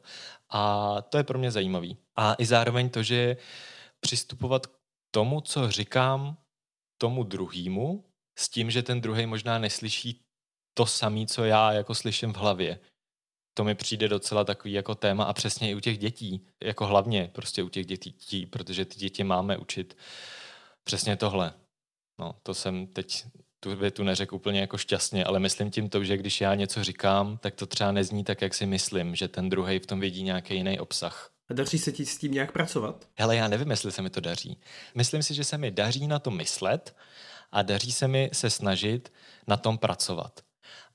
[0.50, 1.96] A to je pro mě zajímavý.
[2.16, 3.36] A i zároveň to, že
[4.00, 4.70] přistupovat k
[5.10, 6.36] tomu, co říkám
[6.98, 8.04] tomu druhému,
[8.38, 10.22] s tím, že ten druhý možná neslyší
[10.74, 12.80] to samé, co já jako slyším v hlavě.
[13.54, 17.30] To mi přijde docela takový jako téma a přesně i u těch dětí, jako hlavně
[17.32, 19.96] prostě u těch dětí, protože ty děti máme učit
[20.84, 21.54] přesně tohle.
[22.18, 23.24] No, to jsem teď
[23.66, 27.38] tu větu neřekl úplně jako šťastně, ale myslím tím to, že když já něco říkám,
[27.38, 30.54] tak to třeba nezní tak, jak si myslím, že ten druhý v tom vidí nějaký
[30.54, 31.30] jiný obsah.
[31.50, 33.08] A daří se ti s tím nějak pracovat?
[33.14, 34.60] Hele, já nevím, jestli se mi to daří.
[34.94, 36.96] Myslím si, že se mi daří na to myslet
[37.52, 39.12] a daří se mi se snažit
[39.46, 40.40] na tom pracovat.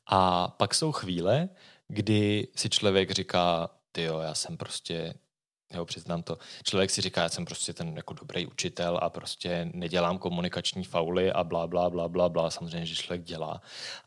[0.05, 1.49] A pak jsou chvíle,
[1.87, 5.13] kdy si člověk říká, ty jo, já jsem prostě
[5.73, 6.37] Jo, přiznám to.
[6.63, 11.31] Člověk si říká, já jsem prostě ten jako dobrý učitel a prostě nedělám komunikační fauly
[11.31, 12.49] a blá, blá, blá, blá, blá.
[12.49, 13.61] Samozřejmě, že člověk dělá.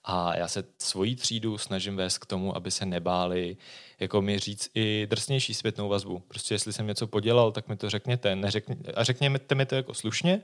[0.04, 3.56] A já se svoji třídu snažím vést k tomu, aby se nebáli
[4.00, 6.18] jako mi říct i drsnější zpětnou vazbu.
[6.18, 8.36] Prostě jestli jsem něco podělal, tak mi to řekněte.
[8.36, 10.42] Neřekně, a řekněte mi to jako slušně.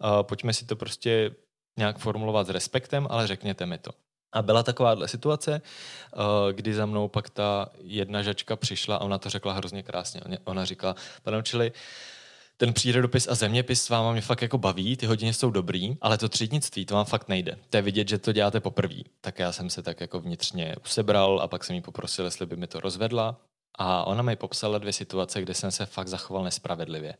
[0.00, 1.34] A pojďme si to prostě
[1.78, 3.90] nějak formulovat s respektem, ale řekněte mi to.
[4.32, 9.18] A byla takováhle situace, eh, kdy za mnou pak ta jedna žačka přišla a ona
[9.18, 10.20] to řekla hrozně krásně.
[10.44, 11.72] Ona říkala, pane učili,
[12.56, 16.18] ten přírodopis a zeměpis s váma mě fakt jako baví, ty hodiny jsou dobrý, ale
[16.18, 17.58] to třídnictví, to vám fakt nejde.
[17.70, 19.00] To je vidět, že to děláte poprvé.
[19.20, 22.56] Tak já jsem se tak jako vnitřně usebral a pak jsem jí poprosil, jestli by
[22.56, 23.36] mi to rozvedla.
[23.78, 27.14] A ona mi popsala dvě situace, kde jsem se fakt zachoval nespravedlivě.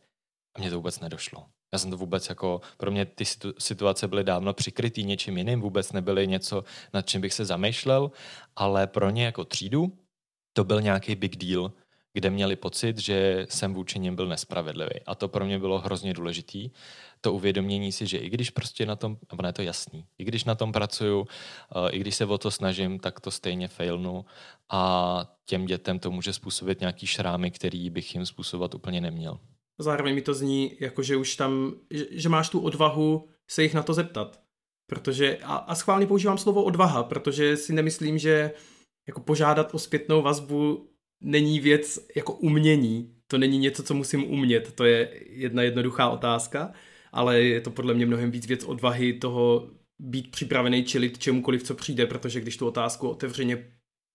[0.55, 1.45] A mně to vůbec nedošlo.
[1.73, 3.25] Já jsem to vůbec jako, pro mě ty
[3.57, 8.11] situace byly dávno přikrytý něčím jiným, vůbec nebyly něco, nad čím bych se zamýšlel,
[8.55, 9.97] ale pro ně jako třídu
[10.53, 11.71] to byl nějaký big deal,
[12.13, 15.01] kde měli pocit, že jsem vůči nim byl nespravedlivý.
[15.05, 16.69] A to pro mě bylo hrozně důležitý,
[17.21, 20.43] to uvědomění si, že i když prostě na tom, nebo ne to jasný, i když
[20.43, 24.25] na tom pracuju, eh, i když se o to snažím, tak to stejně failnu
[24.69, 29.39] a těm dětem to může způsobit nějaký šrámy, který bych jim způsobovat úplně neměl.
[29.79, 33.73] Zároveň mi to zní, jako že už tam, že, že máš tu odvahu se jich
[33.73, 34.41] na to zeptat.
[34.89, 38.51] Protože, a, a schválně používám slovo odvaha, protože si nemyslím, že
[39.07, 40.89] jako požádat o zpětnou vazbu
[41.21, 43.15] není věc jako umění.
[43.27, 44.71] To není něco, co musím umět.
[44.75, 46.73] To je jedna jednoduchá otázka,
[47.11, 51.75] ale je to podle mě mnohem víc věc odvahy toho být připravený čelit čemukoliv, co
[51.75, 53.72] přijde, protože když tu otázku otevřeně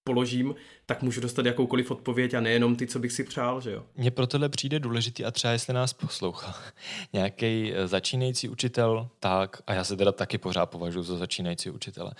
[0.09, 0.55] položím,
[0.87, 3.83] tak můžu dostat jakoukoliv odpověď a nejenom ty, co bych si přál, že jo.
[3.97, 6.55] Mně pro tohle přijde důležitý a třeba jestli nás poslouchá
[7.13, 12.13] nějaký eh, začínající učitel, tak, a já se teda taky pořád považuji za začínající učitele,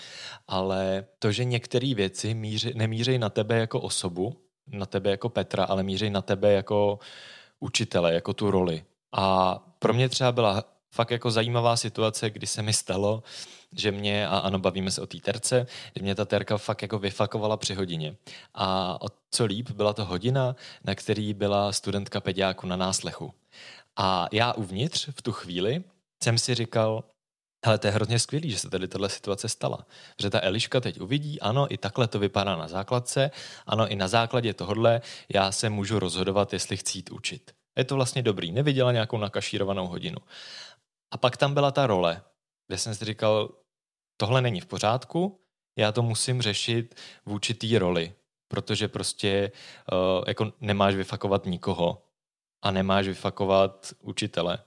[0.49, 5.65] ale to, že některé věci míři, nemířejí na tebe jako osobu, na tebe jako Petra,
[5.65, 6.99] ale mířejí na tebe jako
[7.61, 8.85] učitele, jako tu roli.
[9.13, 13.23] A pro mě třeba byla fakt jako zajímavá situace, kdy se mi stalo,
[13.77, 16.99] že mě, a ano, bavíme se o té terce, kdy mě ta terka fakt jako
[16.99, 18.17] vyfakovala při hodině.
[18.55, 23.35] A o co líp, byla to hodina, na který byla studentka pediáku na náslechu.
[23.97, 25.85] A já uvnitř v tu chvíli
[26.23, 27.05] jsem si říkal,
[27.65, 29.87] ale to je hrozně skvělý, že se tady tahle situace stala.
[30.21, 33.31] Že ta Eliška teď uvidí, ano, i takhle to vypadá na základce,
[33.67, 35.01] ano, i na základě tohohle
[35.35, 37.55] já se můžu rozhodovat, jestli chci jít učit.
[37.79, 40.19] Je to vlastně dobrý, neviděla nějakou nakašírovanou hodinu.
[41.11, 42.23] A pak tam byla ta role,
[42.69, 43.55] kde jsem si říkal,
[44.17, 45.41] tohle není v pořádku,
[45.79, 46.95] já to musím řešit
[47.27, 48.15] v určitý roli,
[48.49, 49.53] protože prostě
[49.93, 52.03] uh, jako nemáš vyfakovat nikoho
[52.63, 54.59] a nemáš vyfakovat učitele.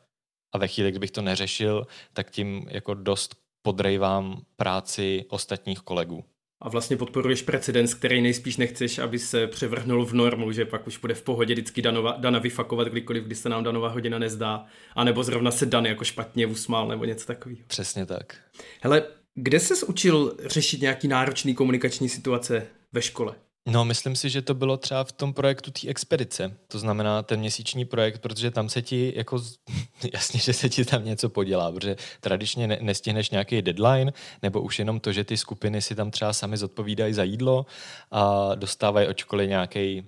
[0.53, 6.30] A ve chvíli, kdybych to neřešil, tak tím jako dost podrejvám práci ostatních kolegů
[6.61, 10.97] a vlastně podporuješ precedens, který nejspíš nechceš, aby se převrhnul v normu, že pak už
[10.97, 15.23] bude v pohodě vždycky Danova, Dana vyfakovat kdykoliv, kdy se nám Danova hodina nezdá, anebo
[15.23, 17.61] zrovna se Dan jako špatně usmál nebo něco takového.
[17.67, 18.37] Přesně tak.
[18.81, 19.03] Hele,
[19.35, 23.35] kde ses učil řešit nějaký náročný komunikační situace ve škole?
[23.67, 26.57] No, myslím si, že to bylo třeba v tom projektu té expedice.
[26.67, 29.41] To znamená ten měsíční projekt, protože tam se ti jako,
[30.13, 34.79] jasně, že se ti tam něco podělá, protože tradičně ne, nestihneš nějaký deadline, nebo už
[34.79, 37.65] jenom to, že ty skupiny si tam třeba sami zodpovídají za jídlo
[38.11, 40.03] a dostávají od školy nějaký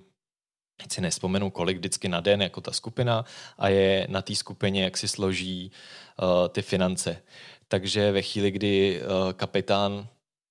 [0.76, 3.24] teď si nespomenu kolik vždycky na den jako ta skupina
[3.58, 5.70] a je na té skupině, jak si složí
[6.22, 7.22] uh, ty finance.
[7.68, 10.08] Takže ve chvíli, kdy uh, kapitán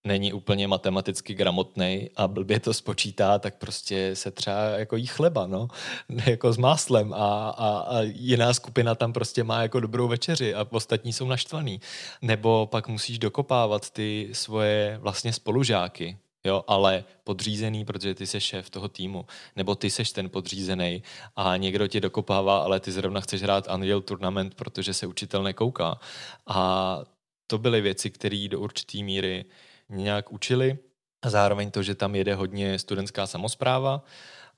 [0.07, 5.47] není úplně matematicky gramotný a blbě to spočítá, tak prostě se třeba jako jí chleba,
[5.47, 5.67] no,
[6.25, 10.67] jako s máslem a, a, a jiná skupina tam prostě má jako dobrou večeři a
[10.69, 11.81] ostatní jsou naštvaný.
[12.21, 18.69] Nebo pak musíš dokopávat ty svoje vlastně spolužáky, jo, ale podřízený, protože ty jsi šéf
[18.69, 21.03] toho týmu, nebo ty seš ten podřízený
[21.35, 25.99] a někdo tě dokopává, ale ty zrovna chceš hrát Unreal Tournament, protože se učitel nekouká.
[26.47, 26.99] A
[27.47, 29.45] to byly věci, které do určité míry
[29.93, 30.77] nějak učili.
[31.21, 34.03] A zároveň to, že tam jede hodně studentská samozpráva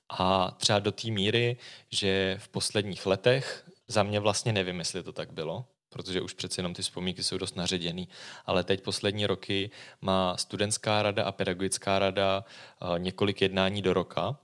[0.08, 1.56] a třeba do té míry,
[1.90, 6.58] že v posledních letech, za mě vlastně nevím, jestli to tak bylo, protože už přece
[6.58, 8.08] jenom ty vzpomínky jsou dost naředěný,
[8.46, 9.70] ale teď poslední roky
[10.00, 14.38] má studentská rada a pedagogická rada eh, několik jednání do roka,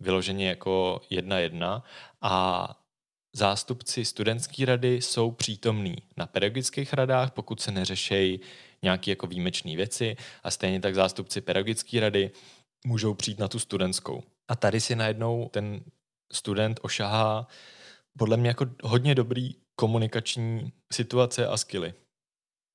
[0.00, 1.82] vyloženě jako jedna jedna
[2.22, 2.74] a
[3.32, 8.40] zástupci studentské rady jsou přítomní na pedagogických radách, pokud se neřešejí
[8.82, 12.30] nějaké jako výjimečné věci a stejně tak zástupci pedagogické rady
[12.86, 14.22] můžou přijít na tu studentskou.
[14.48, 15.80] A tady si najednou ten
[16.32, 17.46] student ošahá
[18.18, 21.94] podle mě jako hodně dobrý komunikační situace a skily.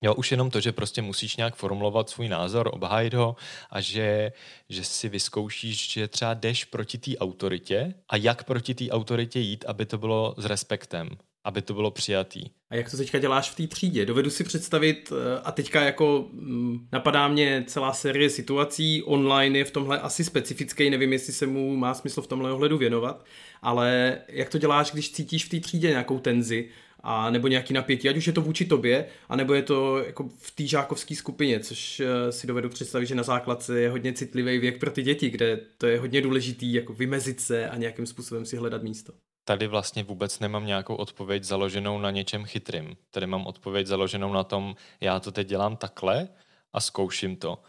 [0.03, 3.35] Jo, už jenom to, že prostě musíš nějak formulovat svůj názor, obhájit ho
[3.69, 4.31] a že,
[4.69, 9.65] že si vyzkoušíš, že třeba jdeš proti té autoritě a jak proti té autoritě jít,
[9.67, 11.09] aby to bylo s respektem
[11.45, 12.43] aby to bylo přijatý.
[12.69, 14.05] A jak to teďka děláš v té třídě?
[14.05, 19.65] Dovedu si představit, eh, a teďka jako mm, napadá mě celá série situací, online je
[19.65, 23.25] v tomhle asi specifický, nevím, jestli se mu má smysl v tomhle ohledu věnovat,
[23.61, 26.69] ale jak to děláš, když cítíš v té třídě nějakou tenzi,
[27.03, 30.51] a nebo nějaký napětí, ať už je to vůči tobě, anebo je to jako v
[30.51, 34.79] té žákovské skupině, což eh, si dovedu představit, že na základce je hodně citlivý věk
[34.79, 38.57] pro ty děti, kde to je hodně důležitý jako vymezit se a nějakým způsobem si
[38.57, 39.13] hledat místo
[39.45, 42.97] tady vlastně vůbec nemám nějakou odpověď založenou na něčem chytrým.
[43.11, 46.27] Tady mám odpověď založenou na tom, já to teď dělám takhle
[46.73, 47.63] a zkouším to.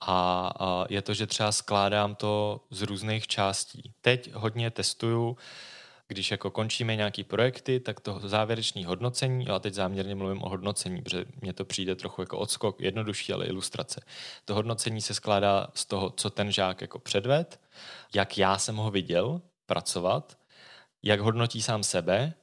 [0.00, 3.92] A, a je to, že třeba skládám to z různých částí.
[4.00, 5.36] Teď hodně testuju,
[6.10, 11.02] když jako končíme nějaký projekty, tak to závěrečné hodnocení, a teď záměrně mluvím o hodnocení,
[11.02, 14.00] protože mně to přijde trochu jako odskok, jednodušší, ale ilustrace.
[14.44, 17.60] To hodnocení se skládá z toho, co ten žák jako předved,
[18.14, 20.38] jak já jsem ho viděl pracovat
[21.02, 22.34] jak hodnotí sám sebe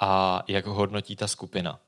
[0.00, 1.80] a jak ho hodnotí ta skupina.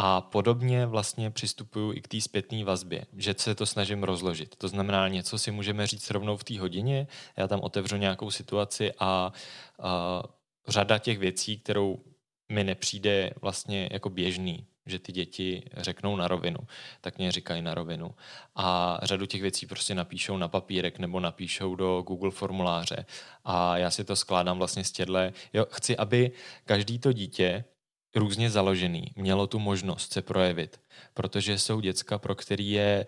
[0.00, 4.56] A podobně vlastně přistupuju i k té zpětné vazbě, že se to snažím rozložit.
[4.56, 7.06] To znamená, něco si můžeme říct rovnou v té hodině,
[7.36, 9.32] já tam otevřu nějakou situaci a,
[9.78, 10.22] a
[10.68, 11.98] řada těch věcí, kterou
[12.52, 16.58] mi nepřijde vlastně jako běžný, že ty děti řeknou na rovinu,
[17.00, 18.14] tak mě říkají na rovinu.
[18.54, 23.06] A řadu těch věcí prostě napíšou na papírek nebo napíšou do Google formuláře.
[23.44, 25.32] A já si to skládám vlastně z těhle.
[25.52, 26.30] Jo, chci, aby
[26.64, 27.64] každý to dítě
[28.14, 30.80] různě založený, mělo tu možnost se projevit,
[31.14, 33.06] protože jsou děcka, pro který, je,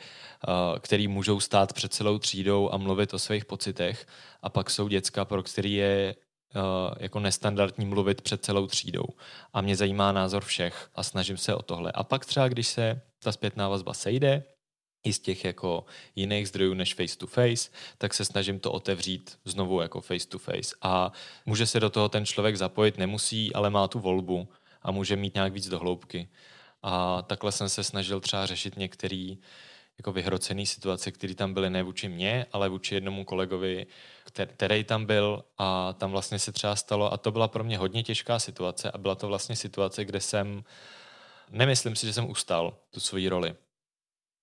[0.49, 4.07] eh, který můžou stát před celou třídou a mluvit o svých pocitech
[4.43, 6.15] a pak jsou děcka, pro který je
[6.57, 9.05] Eh, jako nestandardní mluvit před celou třídou.
[9.53, 11.93] A mě zajímá názor všech a snažím se o tohle.
[11.93, 14.45] A pak třeba, když se ta zpětná vazba sejde,
[15.05, 15.85] i z těch jako
[16.17, 20.39] jiných zdrojů než face to face, tak se snažím to otevřít znovu jako face to
[20.39, 20.77] face.
[20.83, 21.13] A
[21.47, 24.49] může se do toho ten člověk zapojit, nemusí, ale má tu volbu
[24.83, 26.29] a může mít nějak víc do hloubky.
[26.83, 29.35] A takhle jsem se snažil třeba řešit některé
[29.99, 33.87] jako vyhrocený situace, které tam byly ne vůči mně, ale vůči jednomu kolegovi,
[34.47, 38.03] který tam byl a tam vlastně se třeba stalo a to byla pro mě hodně
[38.03, 40.65] těžká situace a byla to vlastně situace, kde jsem,
[41.51, 43.55] nemyslím si, že jsem ustal tu svoji roli.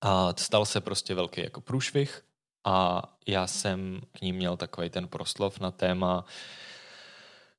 [0.02, 2.24] A stal se prostě velký jako průšvih
[2.64, 6.26] a já jsem k ní měl takový ten proslov na téma,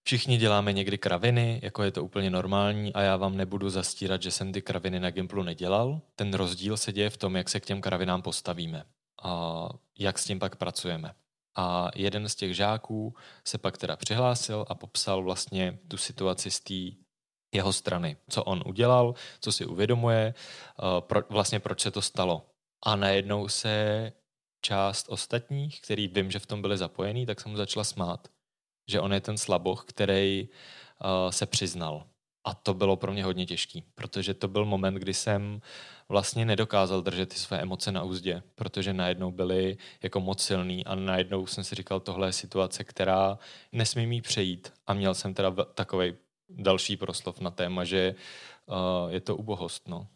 [0.09, 4.31] Všichni děláme někdy kraviny, jako je to úplně normální a já vám nebudu zastírat, že
[4.31, 6.01] jsem ty kraviny na Gimplu nedělal.
[6.17, 8.85] Ten rozdíl se děje v tom, jak se k těm kravinám postavíme
[9.23, 9.69] a
[9.99, 11.15] jak s tím pak pracujeme.
[11.57, 16.61] A jeden z těch žáků se pak teda přihlásil a popsal vlastně tu situaci z
[16.61, 16.97] té
[17.55, 22.47] jeho strany, co on udělal, co si uvědomuje, eh, pro, vlastně proč se to stalo.
[22.85, 24.13] A najednou se
[24.61, 28.29] část ostatních, který vím, že v tom byli zapojení, tak se mu začala smát
[28.89, 32.07] že on je ten slaboch, který uh, se přiznal.
[32.45, 35.61] A to bylo pro mě hodně těžký, protože to byl moment, kdy jsem
[36.09, 40.95] vlastně nedokázal držet ty své emoce na úzdě, protože najednou byly jako moc silný a
[40.95, 43.39] najednou jsem si říkal, tohle je situace, která
[43.73, 44.73] nesmí mi přejít.
[44.87, 46.15] A měl jsem teda takový
[46.49, 48.15] další proslov na téma, že
[48.67, 49.89] uh, je to ubohost.
[49.89, 50.07] No.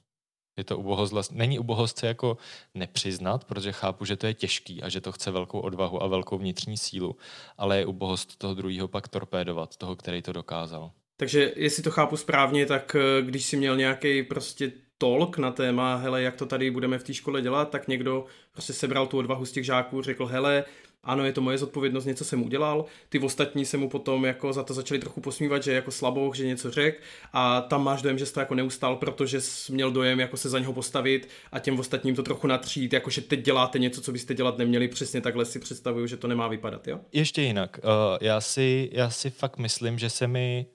[0.56, 2.36] Je to ubohost, není ubohost se jako
[2.74, 6.38] nepřiznat, protože chápu, že to je těžký a že to chce velkou odvahu a velkou
[6.38, 7.16] vnitřní sílu,
[7.58, 10.90] ale je ubohost toho druhého pak torpédovat, toho, který to dokázal.
[11.16, 15.96] Takže jestli to chápu správně, tak eh, když si měl nějaký prostě talk na téma,
[15.96, 19.44] hele, jak to tady budeme v té škole dělat, tak někdo prostě sebral tu odvahu
[19.44, 20.64] z těch žáků, řekl, hele,
[21.04, 24.62] ano, je to moje zodpovědnost, něco jsem udělal, ty ostatní se mu potom jako za
[24.62, 27.02] to začali trochu posmívat, že je jako slabouch, že něco řek.
[27.32, 30.48] A tam máš dojem, že jsi to jako neustal, protože jsi měl dojem jako se
[30.48, 34.12] za něho postavit a těm ostatním to trochu natřít, jako že teď děláte něco, co
[34.12, 37.00] byste dělat neměli, přesně takhle si představuju, že to nemá vypadat, jo?
[37.12, 37.90] Ještě jinak, uh,
[38.20, 40.66] já, si, já si fakt myslím, že se mi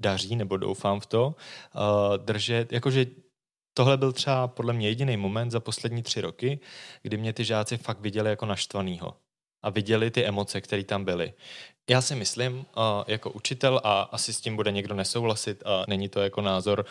[0.00, 3.06] daří, nebo doufám v to, uh, držet, jakože
[3.74, 6.60] tohle byl třeba podle mě jediný moment za poslední tři roky,
[7.02, 9.14] kdy mě ty žáci fakt viděli jako naštvanýho
[9.64, 11.32] a viděli ty emoce, které tam byly.
[11.90, 12.64] Já si myslím, uh,
[13.06, 16.84] jako učitel, a asi s tím bude někdo nesouhlasit, a není to jako názor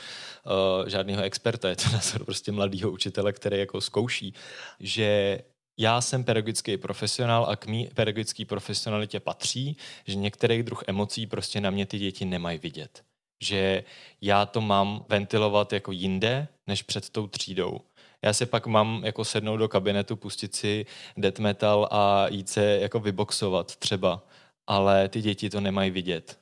[0.45, 4.33] uh, žádného experta, je to názor prostě mladého učitele, který jako zkouší,
[4.79, 5.39] že
[5.79, 11.61] já jsem pedagogický profesionál a k mý pedagogické profesionalitě patří, že některých druh emocí prostě
[11.61, 13.03] na mě ty děti nemají vidět.
[13.43, 13.83] Že
[14.21, 17.81] já to mám ventilovat jako jinde, než před tou třídou.
[18.23, 20.85] Já si pak mám jako sednout do kabinetu, pustit si
[21.17, 24.23] death metal a jít se jako vyboxovat třeba,
[24.67, 26.39] ale ty děti to nemají vidět.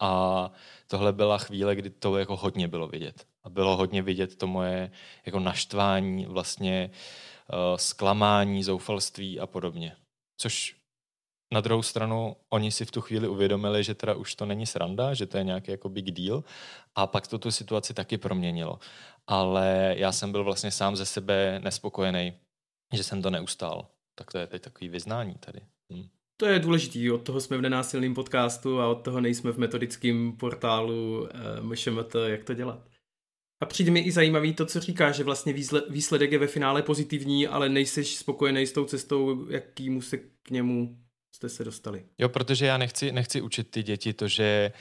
[0.00, 0.50] A
[0.86, 3.26] tohle byla chvíle, kdy to jako hodně bylo vidět.
[3.44, 4.90] A bylo hodně vidět to moje
[5.26, 9.96] jako naštvání, vlastně uh, zklamání, zoufalství a podobně.
[10.36, 10.76] Což
[11.52, 15.14] na druhou stranu oni si v tu chvíli uvědomili, že teda už to není sranda,
[15.14, 16.44] že to je nějaký jako big deal
[16.94, 18.78] a pak to tu situaci taky proměnilo.
[19.26, 22.32] Ale já jsem byl vlastně sám ze sebe nespokojený,
[22.92, 23.88] že jsem to neustál.
[24.14, 25.60] Tak to je teď takový vyznání tady.
[25.92, 26.08] Hm.
[26.36, 30.32] To je důležitý, od toho jsme v nenásilném podcastu a od toho nejsme v metodickém
[30.32, 32.88] portálu e, MŠMT, jak to dělat.
[33.62, 35.52] A přijde mi i zajímavý to, co říká, že vlastně
[35.88, 40.98] výsledek je ve finále pozitivní, ale nejseš spokojený s tou cestou, jakýmu se k němu
[41.34, 42.04] jste se dostali.
[42.18, 44.80] Jo, protože já nechci, nechci učit ty děti to, že uh,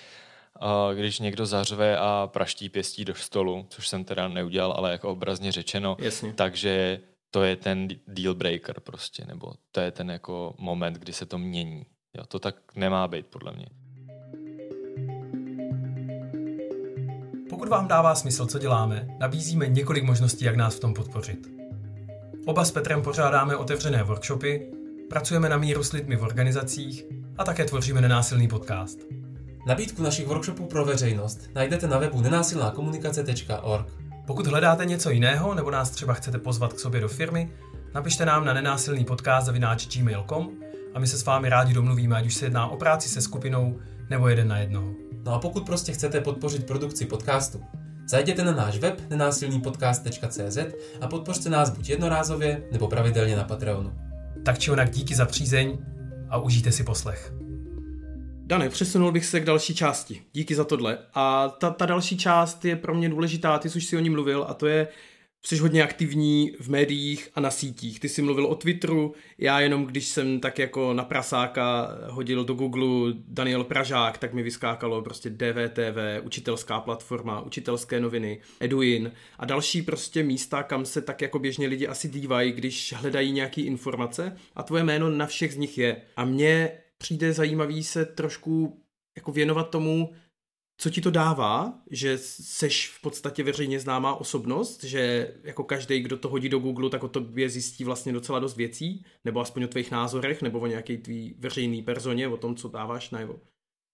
[0.96, 5.52] když někdo zařve a praští pěstí do stolu, což jsem teda neudělal, ale jako obrazně
[5.52, 6.34] řečeno, Jasně.
[6.34, 7.00] takže
[7.32, 11.38] to je ten deal breaker prostě, nebo to je ten jako moment, kdy se to
[11.38, 11.86] mění.
[12.18, 13.66] Jo, to tak nemá být podle mě.
[17.50, 21.48] Pokud vám dává smysl, co děláme, nabízíme několik možností, jak nás v tom podpořit.
[22.46, 24.72] Oba s Petrem pořádáme otevřené workshopy,
[25.10, 27.04] pracujeme na míru s lidmi v organizacích
[27.38, 29.00] a také tvoříme nenásilný podcast.
[29.66, 33.88] Nabídku našich workshopů pro veřejnost najdete na webu nenásilnákomunikace.org.
[34.28, 37.52] Pokud hledáte něco jiného nebo nás třeba chcete pozvat k sobě do firmy,
[37.94, 39.48] napište nám na nenásilný podcast
[39.96, 40.50] gmail.com
[40.94, 43.80] a my se s vámi rádi domluvíme, ať už se jedná o práci se skupinou
[44.10, 44.94] nebo jeden na jednoho.
[45.26, 47.64] No a pokud prostě chcete podpořit produkci podcastu,
[48.08, 50.58] zajděte na náš web nenásilnýpodcast.cz
[51.02, 53.94] a podpořte nás buď jednorázově nebo pravidelně na Patreonu.
[54.46, 55.78] Tak či onak díky za přízeň
[56.30, 57.43] a užijte si poslech.
[58.46, 60.22] Dane, přesunul bych se k další části.
[60.34, 60.98] Díky za tohle.
[61.14, 64.10] A ta, ta další část je pro mě důležitá, ty jsi už si o ní
[64.10, 64.88] mluvil, a to je
[65.46, 68.00] jsi hodně aktivní v médiích a na sítích.
[68.00, 72.54] Ty jsi mluvil o Twitteru, já jenom když jsem tak jako na prasáka hodil do
[72.54, 79.82] Google Daniel Pražák, tak mi vyskákalo prostě DVTV, učitelská platforma, učitelské noviny, Eduin a další
[79.82, 84.64] prostě místa, kam se tak jako běžně lidi asi dívají, když hledají nějaké informace a
[84.64, 86.02] tvoje jméno na všech z nich je.
[86.18, 86.72] A mně
[87.04, 88.84] přijde zajímavý se trošku
[89.16, 90.14] jako věnovat tomu,
[90.78, 96.18] co ti to dává, že seš v podstatě veřejně známá osobnost, že jako každý, kdo
[96.18, 99.68] to hodí do Google, tak o tobě zjistí vlastně docela dost věcí, nebo aspoň o
[99.68, 103.40] tvých názorech, nebo o nějaké tvý veřejný personě, o tom, co dáváš najevo.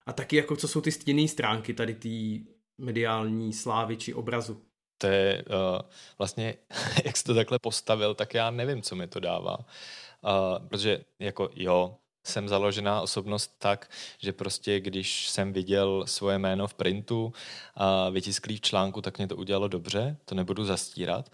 [0.05, 2.45] A taky jako co jsou ty stěnné stránky tady té
[2.77, 4.61] mediální slávy či obrazu.
[4.97, 6.55] To je uh, vlastně,
[7.05, 9.57] jak jsi to takhle postavil, tak já nevím, co mi to dává.
[9.59, 16.67] Uh, protože jako jo, jsem založená osobnost tak, že prostě když jsem viděl svoje jméno
[16.67, 17.33] v printu
[17.75, 21.29] a vytisklý v článku, tak mě to udělalo dobře, to nebudu zastírat,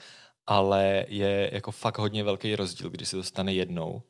[0.48, 4.02] ale je jako fakt hodně velký rozdíl, když se to stane jednou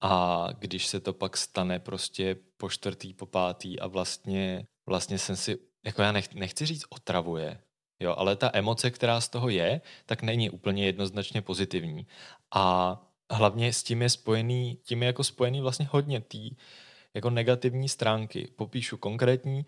[0.00, 5.36] a když se to pak stane prostě po čtvrtý, po pátý a vlastně, vlastně jsem
[5.36, 7.60] si, jako já nech, nechci říct otravuje,
[8.00, 12.06] jo, ale ta emoce, která z toho je, tak není úplně jednoznačně pozitivní.
[12.54, 12.96] A
[13.30, 16.50] hlavně s tím je spojený, tím je jako spojený vlastně hodně tý
[17.14, 18.48] jako negativní stránky.
[18.56, 19.66] Popíšu konkrétní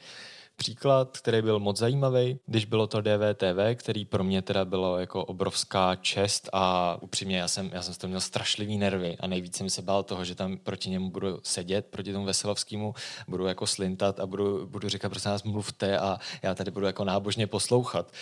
[0.60, 5.24] příklad, který byl moc zajímavý, když bylo to DVTV, který pro mě teda bylo jako
[5.24, 9.56] obrovská čest a upřímně já jsem, já jsem z toho měl strašlivý nervy a nejvíc
[9.56, 12.94] jsem se bál toho, že tam proti němu budu sedět, proti tomu Veselovskému,
[13.28, 17.04] budu jako slintat a budu, budu říkat, prosím nás mluvte a já tady budu jako
[17.04, 18.12] nábožně poslouchat.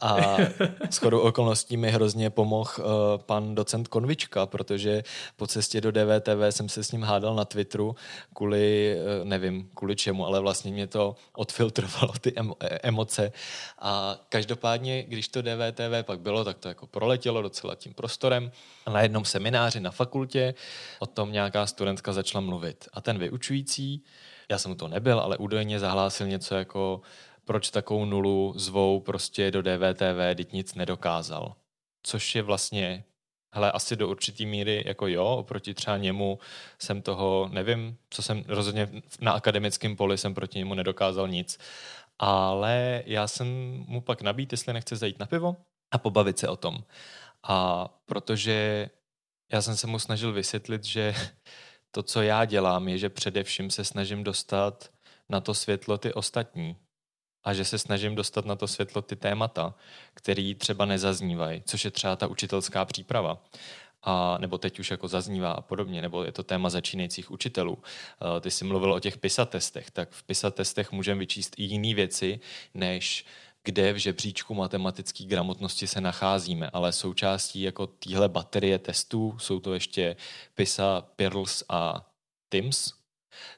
[0.00, 0.36] A
[0.90, 2.84] shodou okolností mi hrozně pomohl uh,
[3.16, 5.02] pan docent Konvička, protože
[5.36, 7.96] po cestě do DVTV jsem se s ním hádal na Twitteru
[8.34, 12.34] kvůli, uh, nevím, kvůli čemu, ale vlastně mě to odfiltrovalo sledovalo ty
[12.82, 13.32] emoce.
[13.78, 18.52] A každopádně, když to DVTV pak bylo, tak to jako proletělo docela tím prostorem.
[18.86, 20.54] A na jednom semináři na fakultě
[20.98, 22.88] o tom nějaká studentka začala mluvit.
[22.92, 24.04] A ten vyučující,
[24.50, 27.00] já jsem to nebyl, ale údajně zahlásil něco jako
[27.44, 31.54] proč takovou nulu zvou prostě do DVTV, teď nic nedokázal.
[32.02, 33.04] Což je vlastně
[33.50, 36.38] hele, asi do určitý míry jako jo, oproti třeba němu
[36.78, 38.88] jsem toho, nevím, co jsem rozhodně
[39.20, 41.58] na akademickém poli jsem proti němu nedokázal nic.
[42.18, 43.48] Ale já jsem
[43.88, 45.56] mu pak nabít, jestli nechce zajít na pivo
[45.90, 46.78] a pobavit se o tom.
[47.42, 48.90] A protože
[49.52, 51.14] já jsem se mu snažil vysvětlit, že
[51.90, 54.90] to, co já dělám, je, že především se snažím dostat
[55.28, 56.76] na to světlo ty ostatní,
[57.44, 59.74] a že se snažím dostat na to světlo ty témata,
[60.14, 63.44] které třeba nezaznívají, což je třeba ta učitelská příprava.
[64.02, 67.78] A, nebo teď už jako zaznívá a podobně, nebo je to téma začínajících učitelů.
[68.40, 71.94] Ty jsi mluvil o těch PISA testech, tak v PISA testech můžeme vyčíst i jiné
[71.94, 72.40] věci,
[72.74, 73.26] než
[73.64, 79.74] kde v žebříčku matematické gramotnosti se nacházíme, ale součástí jako téhle baterie testů jsou to
[79.74, 80.16] ještě
[80.54, 82.06] PISA, PIRLS a
[82.48, 82.92] TIMS,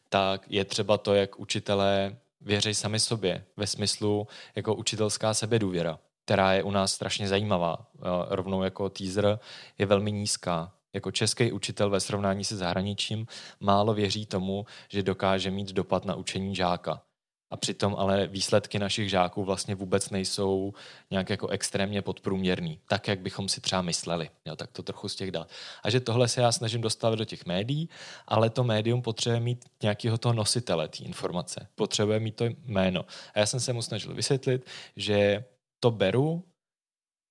[0.09, 6.53] tak je třeba to, jak učitelé věří sami sobě ve smyslu jako učitelská sebedůvěra, která
[6.53, 7.87] je u nás strašně zajímavá.
[8.29, 9.39] Rovnou jako teaser
[9.79, 10.73] je velmi nízká.
[10.93, 13.27] Jako český učitel ve srovnání se zahraničím
[13.61, 17.03] málo věří tomu, že dokáže mít dopad na učení žáka.
[17.51, 20.75] A přitom ale výsledky našich žáků vlastně vůbec nejsou
[21.11, 24.31] nějak jako extrémně podprůměrný, tak, jak bychom si třeba mysleli.
[24.47, 25.49] Jo, tak to trochu z těch dát.
[25.83, 27.89] A že tohle se já snažím dostávat do těch médií,
[28.29, 31.67] ale to médium potřebuje mít nějakého toho nositele té informace.
[31.75, 33.05] Potřebuje mít to jméno.
[33.35, 35.45] A já jsem se mu snažil vysvětlit, že
[35.81, 36.45] to beru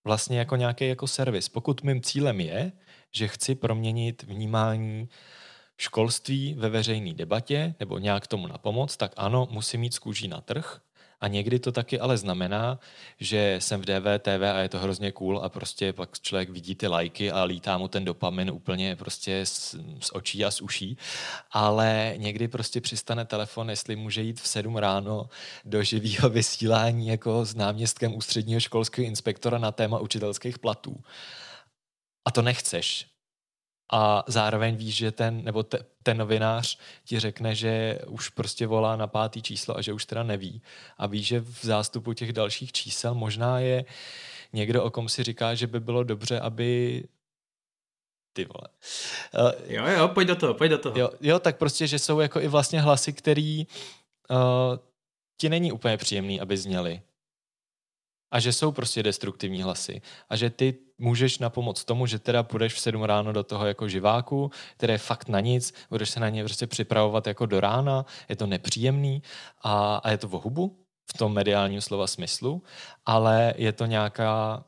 [0.06, 1.50] vlastně jako nějaký jako servis.
[1.50, 2.72] Pokud mým cílem je,
[3.12, 5.10] že chci proměnit vnímání
[5.80, 10.42] školství ve veřejné debatě nebo nějak tomu na pomoc, tak ano, musí mít skůží na
[10.42, 10.82] trh,
[11.22, 12.80] a někdy to taky ale znamená,
[13.20, 16.88] že jsem v DVTV a je to hrozně cool a prostě pak člověk vidí ty
[16.88, 20.98] lajky a lítá mu ten dopamin úplně prostě z, z očí a z uší.
[21.52, 25.30] Ale někdy prostě přistane telefon, jestli může jít v 7 ráno
[25.66, 31.04] do živého vysílání jako s náměstkem ústředního školského inspektora na téma učitelských platů.
[32.26, 33.09] A to nechceš,
[33.92, 38.96] a zároveň víš, že ten, nebo te, ten novinář ti řekne, že už prostě volá
[38.96, 40.62] na pátý číslo a že už teda neví.
[40.98, 43.86] A víš, že v zástupu těch dalších čísel možná je
[44.54, 47.04] někdo, o kom si říká, že by bylo dobře, aby
[48.34, 48.68] ty vole.
[49.40, 51.00] Uh, jo, jo, pojď do toho, pojď do toho.
[51.00, 53.68] Jo, jo tak prostě, že jsou jako i vlastně hlasy, který
[54.30, 54.38] uh,
[55.38, 57.02] ti není úplně příjemný, aby zněli
[58.32, 62.44] a že jsou prostě destruktivní hlasy a že ty můžeš na pomoc tomu, že teda
[62.44, 66.20] půjdeš v 7 ráno do toho jako živáku, které je fakt na nic, budeš se
[66.20, 69.24] na ně prostě připravovat jako do rána, je to nepříjemný
[69.62, 70.80] a, a je to v hubu
[71.14, 72.64] v tom mediálním slova smyslu,
[73.06, 74.64] ale je to nějaká,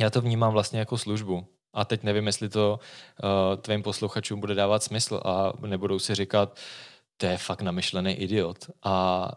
[0.00, 1.46] já to vnímám vlastně jako službu.
[1.74, 2.80] A teď nevím, jestli to
[3.22, 6.58] uh, tvým posluchačům bude dávat smysl a nebudou si říkat,
[7.16, 8.70] to je fakt namyšlený idiot.
[8.82, 9.28] A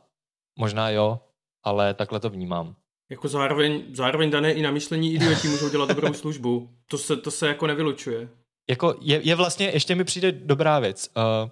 [0.59, 1.19] možná jo,
[1.63, 2.75] ale takhle to vnímám.
[3.11, 6.69] Jako zároveň, zároveň dané i na myšlení idioti můžou dělat dobrou službu.
[6.87, 8.29] To se, to se jako nevylučuje.
[8.69, 11.09] Jako je, je vlastně, ještě mi přijde dobrá věc.
[11.17, 11.49] Uh,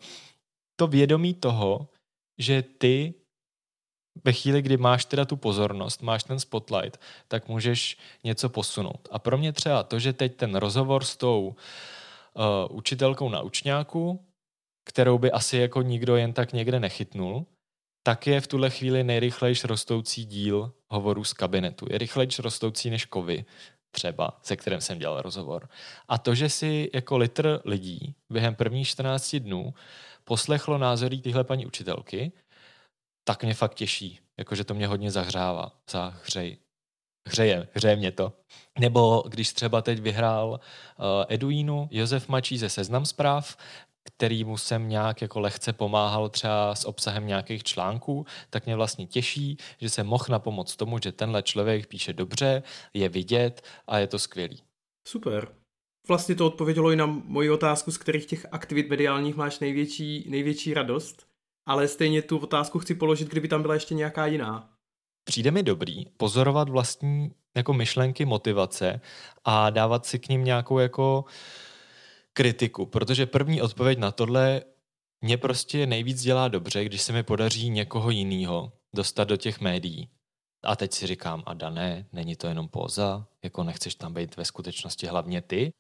[0.75, 1.87] to vědomí toho,
[2.37, 3.13] že ty
[4.23, 9.07] ve chvíli, kdy máš teda tu pozornost, máš ten spotlight, tak můžeš něco posunout.
[9.11, 14.25] A pro mě třeba to, že teď ten rozhovor s tou uh, učitelkou na učňáku,
[14.85, 17.45] kterou by asi jako nikdo jen tak někde nechytnul,
[18.03, 21.85] tak je v tuhle chvíli nejrychlejší rostoucí díl hovorů z kabinetu.
[21.89, 23.45] Je rychlejší rostoucí než kovy,
[23.91, 25.69] třeba, se kterým jsem dělal rozhovor.
[26.07, 29.73] A to, že si jako litr lidí během prvních 14 dnů
[30.23, 32.31] poslechlo názory téhle paní učitelky,
[33.23, 34.19] tak mě fakt těší.
[34.37, 35.71] Jakože to mě hodně zahřává.
[35.89, 36.57] Zahřej.
[37.27, 38.33] Hřeje, hřeje mě to.
[38.79, 43.57] Nebo když třeba teď vyhrál uh, Eduínu Josef Mačí ze Seznam zpráv,
[44.17, 49.57] kterýmu jsem nějak jako lehce pomáhal třeba s obsahem nějakých článků, tak mě vlastně těší,
[49.81, 54.07] že se mohl na pomoc tomu, že tenhle člověk píše dobře, je vidět a je
[54.07, 54.63] to skvělý.
[55.07, 55.47] Super.
[56.07, 60.73] Vlastně to odpovědělo i na moji otázku, z kterých těch aktivit mediálních máš největší, největší
[60.73, 61.27] radost,
[61.67, 64.69] ale stejně tu otázku chci položit, kdyby tam byla ještě nějaká jiná.
[65.23, 69.01] Přijde mi dobrý pozorovat vlastní jako myšlenky, motivace
[69.45, 71.29] a dávat si k ním nějakou jako uh,
[72.39, 74.61] kritiku, protože první odpověď na tohle
[75.21, 80.09] mě prostě nejvíc dělá dobře, když se mi podaří někoho jiného dostat do těch médií.
[80.63, 84.45] A teď si říkám, a dané, není to jenom póza, jako nechceš tam být ve
[84.45, 85.71] skutečnosti hlavně ty.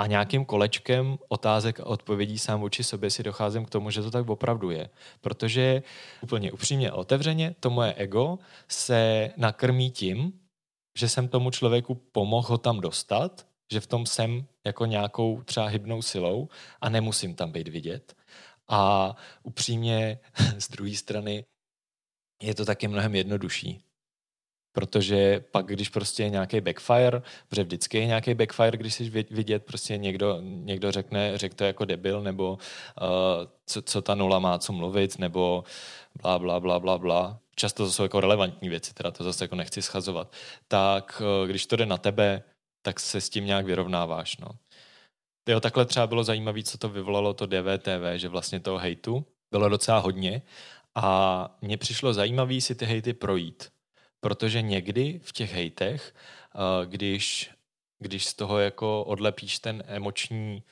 [0.00, 4.10] a nějakým kolečkem otázek a odpovědí sám vůči sobě si docházím k tomu, že to
[4.10, 4.90] tak opravdu je.
[5.20, 5.82] Protože
[6.22, 8.38] úplně upřímně a otevřeně to moje ego
[8.68, 10.32] se nakrmí tím,
[10.98, 15.66] že jsem tomu člověku pomohl ho tam dostat, že v tom jsem jako nějakou třeba
[15.66, 16.48] hybnou silou
[16.80, 18.16] a nemusím tam být vidět.
[18.68, 20.18] A upřímně
[20.58, 21.44] z druhé strany
[22.42, 23.80] je to taky mnohem jednodušší.
[24.72, 29.64] Protože pak, když prostě je nějaký backfire, protože vždycky je nějaký backfire, když jsi vidět,
[29.64, 32.58] prostě někdo, někdo řekne, řek to jako debil, nebo uh,
[33.66, 35.64] co, co ta nula má co mluvit, nebo
[36.22, 37.38] bla, bla, bla, bla, bla.
[37.56, 40.32] Často to jsou jako relevantní věci, teda to zase jako nechci schazovat.
[40.68, 42.42] Tak uh, když to jde na tebe,
[42.82, 44.48] tak se s tím nějak vyrovnáváš, no.
[45.48, 49.68] Jo, takhle třeba bylo zajímavé, co to vyvolalo to DVTV, že vlastně toho hejtu bylo
[49.68, 50.42] docela hodně
[50.94, 53.72] a mně přišlo zajímavé si ty hejty projít,
[54.20, 56.14] protože někdy v těch hejtech,
[56.54, 57.50] eh, když,
[57.98, 60.62] když z toho jako odlepíš ten emoční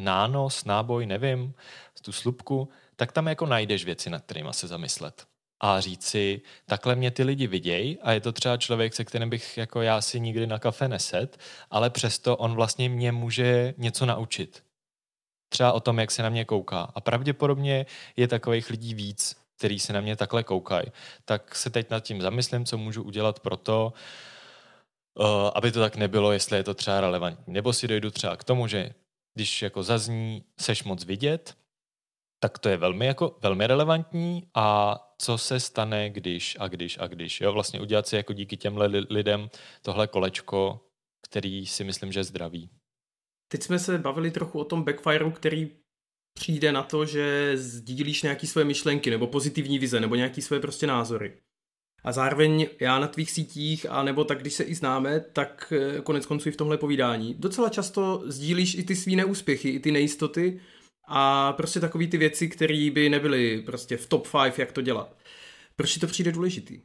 [0.00, 1.54] nános, náboj, nevím,
[2.02, 5.26] tu slupku, tak tam jako najdeš věci, nad kterými se zamyslet
[5.62, 9.30] a říct si, takhle mě ty lidi vidějí a je to třeba člověk, se kterým
[9.30, 11.38] bych jako já si nikdy na kafe neset,
[11.70, 14.62] ale přesto on vlastně mě může něco naučit.
[15.48, 16.92] Třeba o tom, jak se na mě kouká.
[16.94, 17.86] A pravděpodobně
[18.16, 20.86] je takových lidí víc, který se na mě takhle koukají.
[21.24, 23.92] Tak se teď nad tím zamyslím, co můžu udělat pro to,
[25.14, 27.54] uh, aby to tak nebylo, jestli je to třeba relevantní.
[27.54, 28.94] Nebo si dojdu třeba k tomu, že
[29.34, 31.56] když jako zazní, seš moc vidět,
[32.42, 37.06] tak to je velmi, jako, velmi relevantní a co se stane, když a když a
[37.06, 37.40] když.
[37.40, 37.52] Jo?
[37.52, 38.76] Vlastně udělat si jako díky těm
[39.10, 39.50] lidem
[39.82, 40.80] tohle kolečko,
[41.28, 42.70] který si myslím, že je zdravý.
[43.48, 45.70] Teď jsme se bavili trochu o tom backfireu, který
[46.34, 50.86] přijde na to, že sdílíš nějaké své myšlenky nebo pozitivní vize nebo nějaké své prostě
[50.86, 51.38] názory.
[52.04, 56.00] A zároveň já na tvých sítích, a nebo tak, když se i známe, tak eh,
[56.00, 59.92] konec konců i v tomhle povídání, docela často sdílíš i ty svý neúspěchy, i ty
[59.92, 60.60] nejistoty
[61.14, 65.16] a prostě takové ty věci, které by nebyly prostě v top 5, jak to dělat.
[65.76, 66.80] Proč ti to přijde důležitý?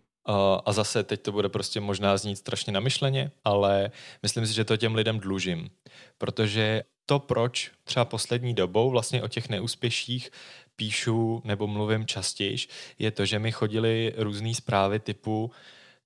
[0.65, 3.91] A zase teď to bude prostě možná znít strašně namyšleně, ale
[4.23, 5.69] myslím si, že to těm lidem dlužím.
[6.17, 10.31] Protože to, proč třeba poslední dobou vlastně o těch neúspěších
[10.75, 12.57] píšu nebo mluvím častěji,
[12.99, 15.51] je to, že mi chodili různé zprávy typu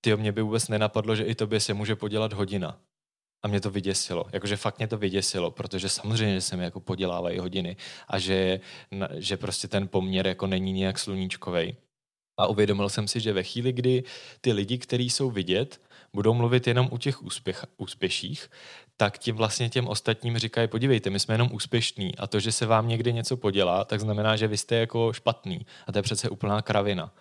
[0.01, 2.77] ty mě by vůbec nenapadlo, že i tobě se může podělat hodina.
[3.43, 4.25] A mě to vyděsilo.
[4.33, 7.75] Jakože fakt mě to vyděsilo, protože samozřejmě, že se mi jako podělávají hodiny
[8.07, 8.59] a že,
[9.17, 11.75] že prostě ten poměr jako není nějak sluníčkovej.
[12.37, 14.03] A uvědomil jsem si, že ve chvíli, kdy
[14.41, 15.81] ty lidi, kteří jsou vidět,
[16.13, 18.49] budou mluvit jenom u těch úspěch, úspěších,
[18.97, 22.65] tak tím vlastně těm ostatním říkají, podívejte, my jsme jenom úspěšní a to, že se
[22.65, 25.65] vám někdy něco podělá, tak znamená, že vy jste jako špatný.
[25.87, 27.13] A to je přece úplná kravina.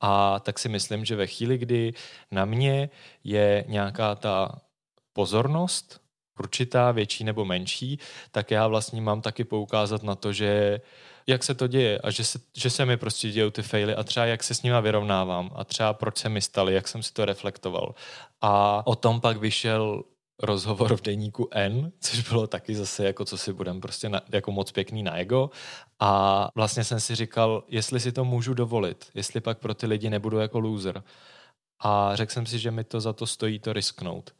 [0.00, 1.92] A tak si myslím, že ve chvíli, kdy
[2.30, 2.90] na mě
[3.24, 4.60] je nějaká ta
[5.12, 6.00] pozornost,
[6.38, 7.98] určitá, větší nebo menší,
[8.30, 10.80] tak já vlastně mám taky poukázat na to, že
[11.26, 14.02] jak se to děje a že se, že se mi prostě dějou ty faily a
[14.02, 17.12] třeba jak se s nima vyrovnávám a třeba proč se mi staly, jak jsem si
[17.12, 17.94] to reflektoval.
[18.40, 20.04] A o tom pak vyšel
[20.42, 24.52] rozhovor v deníku N, což bylo taky zase jako co si budem prostě na, jako
[24.52, 25.50] moc pěkný na ego
[26.00, 30.10] a vlastně jsem si říkal, jestli si to můžu dovolit, jestli pak pro ty lidi
[30.10, 31.02] nebudu jako loser.
[31.84, 34.34] A řekl jsem si, že mi to za to stojí to risknout.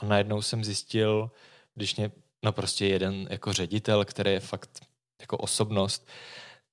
[0.00, 1.30] A najednou jsem zjistil,
[1.74, 2.10] když mě,
[2.44, 4.80] no prostě jeden jako ředitel, který je fakt
[5.20, 6.08] jako osobnost,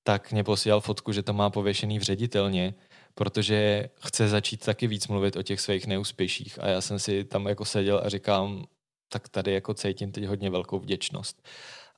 [0.02, 2.74] tak mě posílal fotku, že to má pověšený v ředitelně,
[3.14, 6.58] protože chce začít taky víc mluvit o těch svých neúspěších.
[6.62, 8.66] A já jsem si tam jako seděl a říkám,
[9.08, 11.48] tak tady jako cítím teď hodně velkou vděčnost.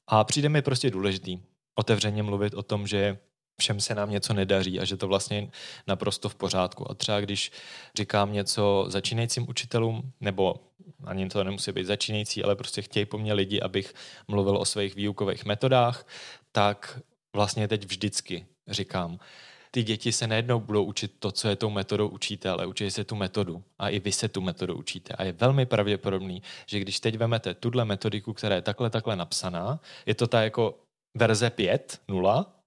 [0.06, 1.38] A přijde mi prostě důležitý
[1.74, 3.18] otevřeně mluvit o tom, že
[3.60, 5.50] všem se nám něco nedaří a že to vlastně
[5.86, 6.90] naprosto v pořádku.
[6.90, 7.52] A třeba když
[7.94, 10.54] říkám něco začínajícím učitelům, nebo
[11.04, 13.94] ani to nemusí být začínající, ale prostě chtějí po mně lidi, abych
[14.28, 16.06] mluvil o svých výukových metodách,
[16.52, 17.00] tak
[17.32, 19.18] vlastně teď vždycky říkám,
[19.70, 23.04] ty děti se nejednou budou učit to, co je tou metodou učíte, ale učí se
[23.04, 23.62] tu metodu.
[23.78, 25.14] A i vy se tu metodu učíte.
[25.14, 29.80] A je velmi pravděpodobný, že když teď vemete tuhle metodiku, která je takhle, takhle napsaná,
[30.06, 30.78] je to ta jako
[31.14, 32.59] verze 5, 0,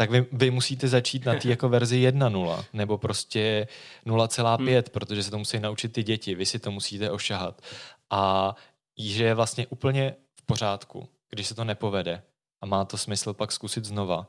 [0.00, 3.66] tak vy, vy musíte začít na té jako verzi 1.0 nebo prostě
[4.06, 4.82] 0,5, hmm.
[4.92, 7.62] protože se to musí naučit ty děti, vy si to musíte ošahat.
[8.10, 8.54] A
[8.98, 12.22] že je vlastně úplně v pořádku, když se to nepovede
[12.60, 14.26] a má to smysl pak zkusit znova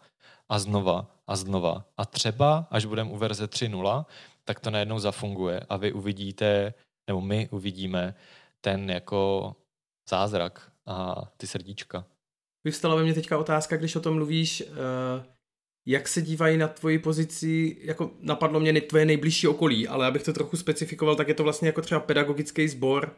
[0.49, 1.86] a znova a znova.
[1.97, 4.05] A třeba, až budeme u verze 3.0,
[4.43, 6.74] tak to najednou zafunguje a vy uvidíte,
[7.07, 8.15] nebo my uvidíme
[8.61, 9.55] ten jako
[10.09, 12.05] zázrak a ty srdíčka.
[12.63, 15.26] Vyvstala ve mně teďka otázka, když o tom mluvíš, uh,
[15.86, 20.34] jak se dívají na tvoji pozici, jako napadlo mě tvoje nejbližší okolí, ale abych to
[20.34, 23.15] trochu specifikoval, tak je to vlastně jako třeba pedagogický sbor.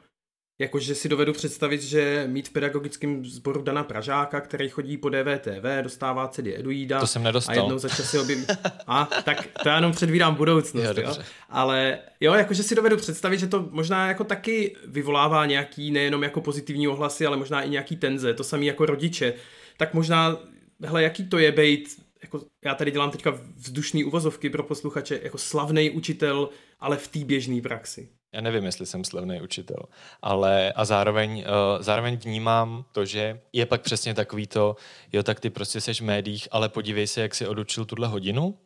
[0.61, 5.81] Jakože si dovedu představit, že mít v pedagogickém sboru Dana Pražáka, který chodí po DVTV,
[5.81, 6.99] dostává CD Eduida.
[6.99, 7.55] To jsem nedostal.
[7.55, 8.45] A jednou za čas se objeví.
[8.87, 10.97] A tak to já jenom předvídám budoucnost.
[10.97, 11.15] Jo, jo?
[11.49, 16.41] Ale jo, jakože si dovedu představit, že to možná jako taky vyvolává nějaký nejenom jako
[16.41, 18.33] pozitivní ohlasy, ale možná i nějaký tenze.
[18.33, 19.33] To samý jako rodiče.
[19.77, 20.37] Tak možná,
[20.83, 25.37] hele, jaký to je být jako já tady dělám teďka vzdušný uvozovky pro posluchače, jako
[25.37, 26.49] slavný učitel,
[26.79, 28.09] ale v té běžné praxi.
[28.33, 29.85] Já nevím, jestli jsem slavný učitel,
[30.21, 34.75] ale a zároveň, uh, zároveň vnímám to, že je pak přesně takový to,
[35.11, 38.59] jo, tak ty prostě seš v médiích, ale podívej se, jak si odučil tuhle hodinu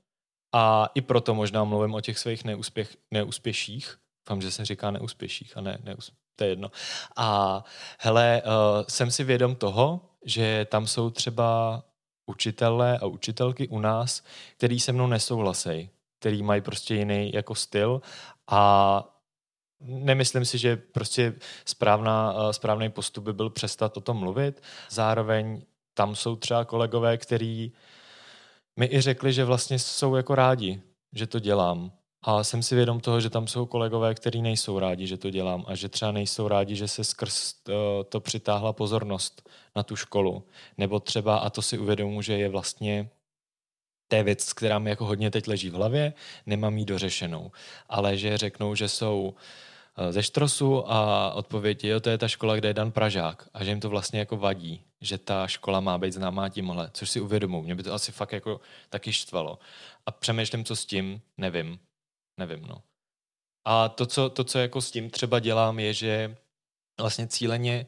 [0.53, 3.97] a i proto možná mluvím o těch svých neúspěch, neúspěších.
[4.29, 6.71] Vám, že se říká neúspěších a ne, neús, to je jedno.
[7.15, 7.63] A
[7.99, 8.51] hele, uh,
[8.89, 11.83] jsem si vědom toho, že tam jsou třeba
[12.27, 14.23] učitelé a učitelky u nás,
[14.57, 18.01] který se mnou nesouhlasí, který mají prostě jiný jako styl
[18.47, 19.03] a
[19.79, 21.33] Nemyslím si, že prostě
[21.65, 24.61] správná, eh, správný postup by byl přestat o tom mluvit.
[24.89, 25.61] Zároveň
[25.93, 27.71] tam jsou třeba kolegové, který
[28.79, 30.81] mi i řekli, že vlastně jsou jako rádi,
[31.13, 31.91] že to dělám.
[32.29, 35.65] A jsem si vědom toho, že tam jsou kolegové, kteří nejsou rádi, že to dělám
[35.67, 39.95] a že třeba nejsou rádi, že se skrz to, eh, to přitáhla pozornost na tu
[39.95, 40.43] školu.
[40.77, 43.09] Nebo třeba, a to si uvědomuji, že je vlastně
[44.07, 46.13] té věc, která mi jako hodně teď leží v hlavě,
[46.45, 47.51] nemám jí dořešenou.
[47.89, 49.33] Ale že řeknou, že jsou
[49.97, 53.49] eh, ze Štrosu a odpověď je, jo, to je ta škola, kde je Dan Pražák
[53.53, 57.09] a že jim to vlastně jako vadí, že ta škola má být známá tímhle, což
[57.09, 57.61] si uvědomuji.
[57.61, 59.59] Mě by to asi fakt jako taky štvalo.
[60.05, 61.79] A přemýšlím, co s tím, nevím.
[62.39, 62.83] Nevím, no.
[63.65, 66.37] A to, co, to, co jako s tím třeba dělám, je, že
[66.99, 67.87] vlastně cíleně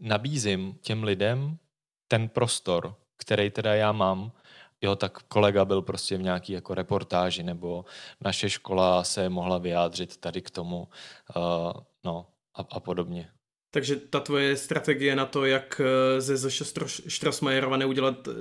[0.00, 1.58] nabízím těm lidem
[2.08, 4.32] ten prostor, který teda já mám,
[4.80, 7.84] jo, tak kolega byl prostě v nějaký jako reportáži, nebo
[8.20, 10.88] naše škola se mohla vyjádřit tady k tomu,
[11.36, 11.72] uh,
[12.04, 13.30] no a, a podobně.
[13.74, 16.50] Takže ta tvoje strategie na to, jak eh, ze
[17.08, 18.32] Štrosmajerova neudělat eh,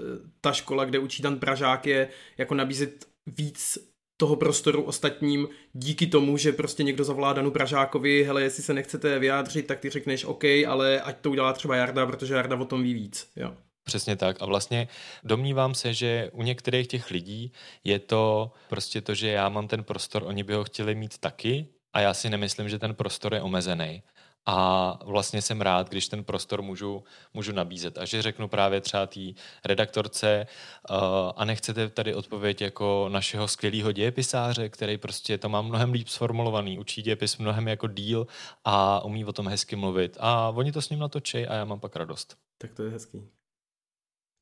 [0.41, 3.77] ta škola, kde učí Dan Pražák, je jako nabízet víc
[4.23, 9.19] toho prostoru ostatním díky tomu, že prostě někdo zavolá Danu Pražákovi, hele, jestli se nechcete
[9.19, 12.83] vyjádřit, tak ty řekneš OK, ale ať to udělá třeba Jarda, protože Jarda o tom
[12.83, 13.31] ví víc.
[13.35, 13.53] Jo.
[13.83, 14.37] Přesně tak.
[14.39, 14.87] A vlastně
[15.23, 17.51] domnívám se, že u některých těch lidí
[17.83, 21.67] je to prostě to, že já mám ten prostor, oni by ho chtěli mít taky
[21.93, 24.03] a já si nemyslím, že ten prostor je omezený
[24.45, 27.97] a vlastně jsem rád, když ten prostor můžu, můžu nabízet.
[27.97, 29.19] A že řeknu právě třeba té
[29.65, 30.47] redaktorce
[30.89, 30.95] uh,
[31.35, 36.79] a nechcete tady odpověď jako našeho skvělého dějepisáře, který prostě to má mnohem líp sformulovaný,
[36.79, 38.27] učí dějepis mnohem jako díl
[38.63, 40.17] a umí o tom hezky mluvit.
[40.19, 42.37] A oni to s ním natočí a já mám pak radost.
[42.57, 43.27] Tak to je hezký.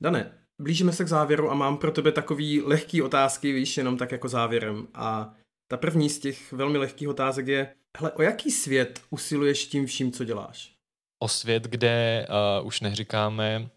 [0.01, 0.31] Dane,
[0.61, 4.29] blížíme se k závěru a mám pro tebe takový lehký otázky, víš, jenom tak jako
[4.29, 4.87] závěrem.
[4.93, 5.33] A
[5.67, 10.11] ta první z těch velmi lehkých otázek je, hele, o jaký svět usiluješ tím vším,
[10.11, 10.71] co děláš?
[11.19, 12.27] O svět, kde
[12.59, 13.69] uh, už neříkáme,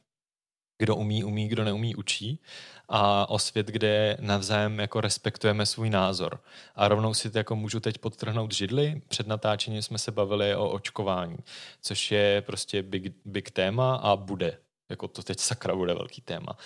[0.78, 2.40] kdo umí, umí, kdo neumí, učí.
[2.88, 6.40] A o svět, kde navzájem jako respektujeme svůj názor.
[6.74, 9.02] A rovnou si to jako můžu teď podtrhnout židli.
[9.08, 11.36] Před natáčením jsme se bavili o očkování,
[11.80, 14.58] což je prostě big, big téma a bude.
[14.90, 16.56] Jako to teď sakra bude velký téma.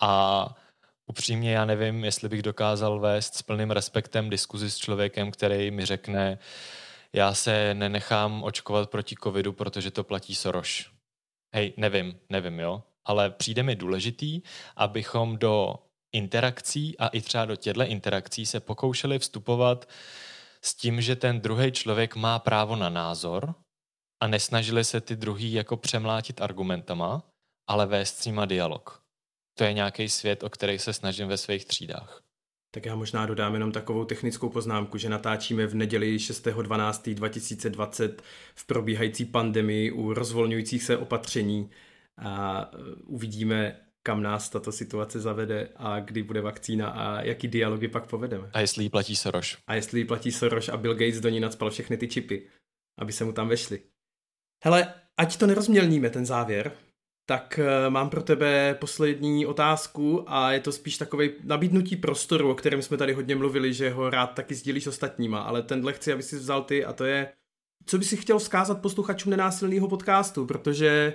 [0.00, 0.54] A
[1.06, 5.84] upřímně já nevím, jestli bych dokázal vést s plným respektem diskuzi s člověkem, který mi
[5.84, 6.38] řekne,
[7.12, 10.90] já se nenechám očkovat proti covidu, protože to platí Soros.
[11.54, 12.82] Hej, nevím, nevím, jo.
[13.04, 14.42] Ale přijde mi důležitý,
[14.76, 15.74] abychom do
[16.12, 19.88] interakcí a i třeba do těchto interakcí se pokoušeli vstupovat
[20.62, 23.54] s tím, že ten druhý člověk má právo na názor
[24.22, 27.22] a nesnažili se ty druhý jako přemlátit argumentama,
[27.68, 29.02] ale vést s nima dialog.
[29.58, 32.25] To je nějaký svět, o který se snažím ve svých třídách.
[32.76, 38.14] Tak já možná dodám jenom takovou technickou poznámku, že natáčíme v neděli 6.12.2020
[38.54, 41.70] v probíhající pandemii u rozvolňujících se opatření
[42.18, 47.88] a e, uvidíme, kam nás tato situace zavede a kdy bude vakcína a jaký dialogy
[47.88, 48.50] pak povedeme.
[48.52, 49.56] A jestli jí platí Soros.
[49.66, 52.46] A jestli jí platí Soros a Bill Gates do ní nadspal všechny ty čipy,
[52.98, 53.80] aby se mu tam vešly.
[54.64, 56.72] Hele, ať to nerozmělníme, ten závěr,
[57.26, 62.54] tak uh, mám pro tebe poslední otázku a je to spíš takové nabídnutí prostoru, o
[62.54, 66.22] kterém jsme tady hodně mluvili, že ho rád taky sdílíš ostatníma, ale tenhle chci, aby
[66.22, 67.32] si vzal ty a to je,
[67.86, 71.14] co by si chtěl vzkázat posluchačům nenásilného podcastu, protože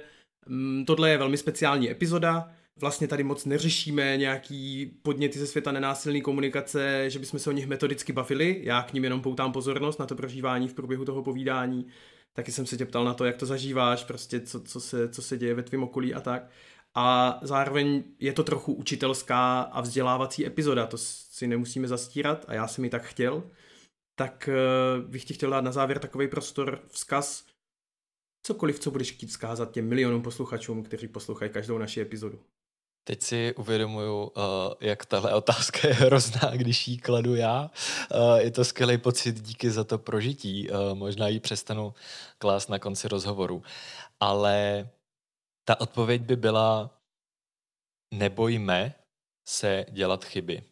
[0.50, 6.22] um, tohle je velmi speciální epizoda, vlastně tady moc neřešíme nějaký podněty ze světa nenásilné
[6.22, 10.06] komunikace, že bychom se o nich metodicky bavili, já k ním jenom poutám pozornost na
[10.06, 11.86] to prožívání v průběhu toho povídání,
[12.34, 15.22] taky jsem se tě ptal na to, jak to zažíváš, prostě co, co, se, co
[15.22, 16.50] se děje ve tvém okolí a tak.
[16.96, 22.68] A zároveň je to trochu učitelská a vzdělávací epizoda, to si nemusíme zastírat a já
[22.68, 23.52] jsem ji tak chtěl.
[24.16, 27.46] Tak eh, bych ti chtěl dát na závěr takový prostor, vzkaz,
[28.44, 32.40] cokoliv, co budeš chtít vzkázat těm milionům posluchačům, kteří poslouchají každou naši epizodu.
[33.04, 34.44] Teď si uvědomuju, uh,
[34.80, 37.72] jak tahle otázka je hrozná, když ji kladu já.
[38.16, 40.70] Uh, je to skvělý pocit, díky za to prožití.
[40.70, 41.94] Uh, možná ji přestanu
[42.38, 43.64] klást na konci rozhovoru.
[44.20, 44.90] Ale
[45.66, 47.02] ta odpověď by byla
[48.14, 48.94] nebojme
[49.48, 50.64] se dělat chyby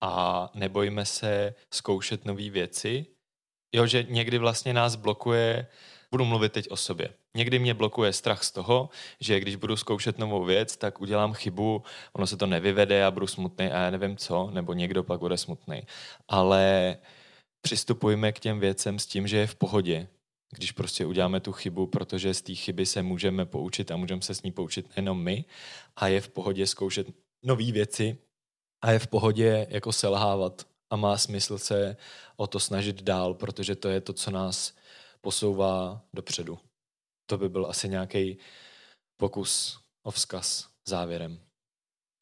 [0.00, 3.06] a nebojme se zkoušet nové věci.
[3.74, 5.66] Jo, že někdy vlastně nás blokuje,
[6.10, 7.08] budu mluvit teď o sobě.
[7.36, 8.88] Někdy mě blokuje strach z toho,
[9.20, 11.82] že když budu zkoušet novou věc, tak udělám chybu,
[12.12, 15.36] ono se to nevyvede, a budu smutný a já nevím co, nebo někdo pak bude
[15.36, 15.82] smutný.
[16.28, 16.96] Ale
[17.60, 20.08] přistupujme k těm věcem s tím, že je v pohodě,
[20.56, 24.34] když prostě uděláme tu chybu, protože z té chyby se můžeme poučit a můžeme se
[24.34, 25.44] s ní poučit nejenom my
[25.96, 27.06] a je v pohodě zkoušet
[27.44, 28.18] nové věci
[28.84, 31.96] a je v pohodě jako selhávat a má smysl se
[32.36, 34.74] o to snažit dál, protože to je to, co nás
[35.26, 36.58] posouvá dopředu.
[37.30, 38.38] To by byl asi nějaký
[39.16, 41.40] pokus o vzkaz závěrem.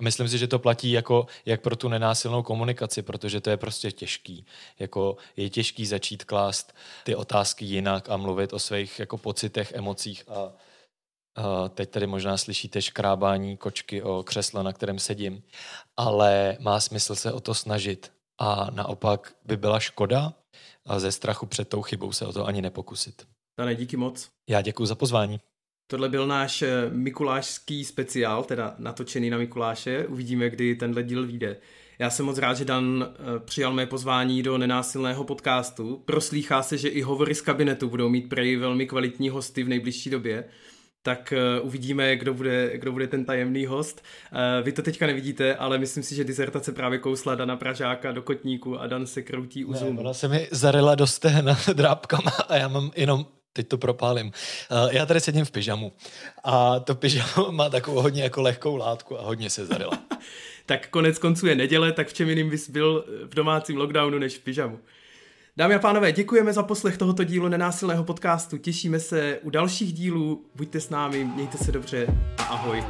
[0.03, 3.93] Myslím si, že to platí jako jak pro tu nenásilnou komunikaci, protože to je prostě
[3.93, 4.47] těžký.
[4.79, 6.75] Jako je těžký začít klást
[7.05, 10.53] ty otázky jinak a mluvit o svých jako pocitech, emocích a,
[11.37, 15.43] a teď tady možná slyšíte škrábání kočky o křeslo, na kterém sedím,
[15.97, 20.33] ale má smysl se o to snažit a naopak by byla škoda
[20.87, 23.27] a ze strachu před tou chybou se o to ani nepokusit.
[23.59, 24.29] Dane, díky moc.
[24.49, 25.41] Já děkuji za pozvání.
[25.87, 30.07] Tohle byl náš eh, mikulášský speciál, teda natočený na Mikuláše.
[30.07, 31.57] Uvidíme, kdy tenhle díl vyjde.
[31.99, 36.03] Já jsem moc rád, že Dan eh, přijal mé pozvání do nenásilného podcastu.
[36.05, 40.11] Proslýchá se, že i hovory z kabinetu budou mít prej velmi kvalitní hosty v nejbližší
[40.11, 40.45] době.
[41.07, 44.05] Tak uh, uvidíme, kdo bude, kdo bude ten tajemný host.
[44.33, 48.23] Uh, vy to teďka nevidíte, ale myslím si, že dizertace právě kousla Dana Pražáka do
[48.23, 50.01] kotníku a Dan se kroutí u Zoomu.
[50.01, 54.27] Ona se mi zarila do stehna drápkama a já mám jenom teď to propálím.
[54.27, 55.93] Uh, já tady sedím v pyžamu
[56.45, 59.99] a to pyžamo má takovou hodně jako lehkou látku a hodně se zarila.
[60.67, 64.39] tak konec konců je neděle, tak v čem jiným bys byl v domácím lockdownu než
[64.39, 64.79] v pyžamu.
[65.57, 68.59] Dámy a pánové, děkujeme za poslech tohoto dílu nenásilného podcastu.
[68.59, 70.45] Těšíme se u dalších dílů.
[70.55, 72.07] Buďte s námi, mějte se dobře
[72.39, 72.85] a ahoj.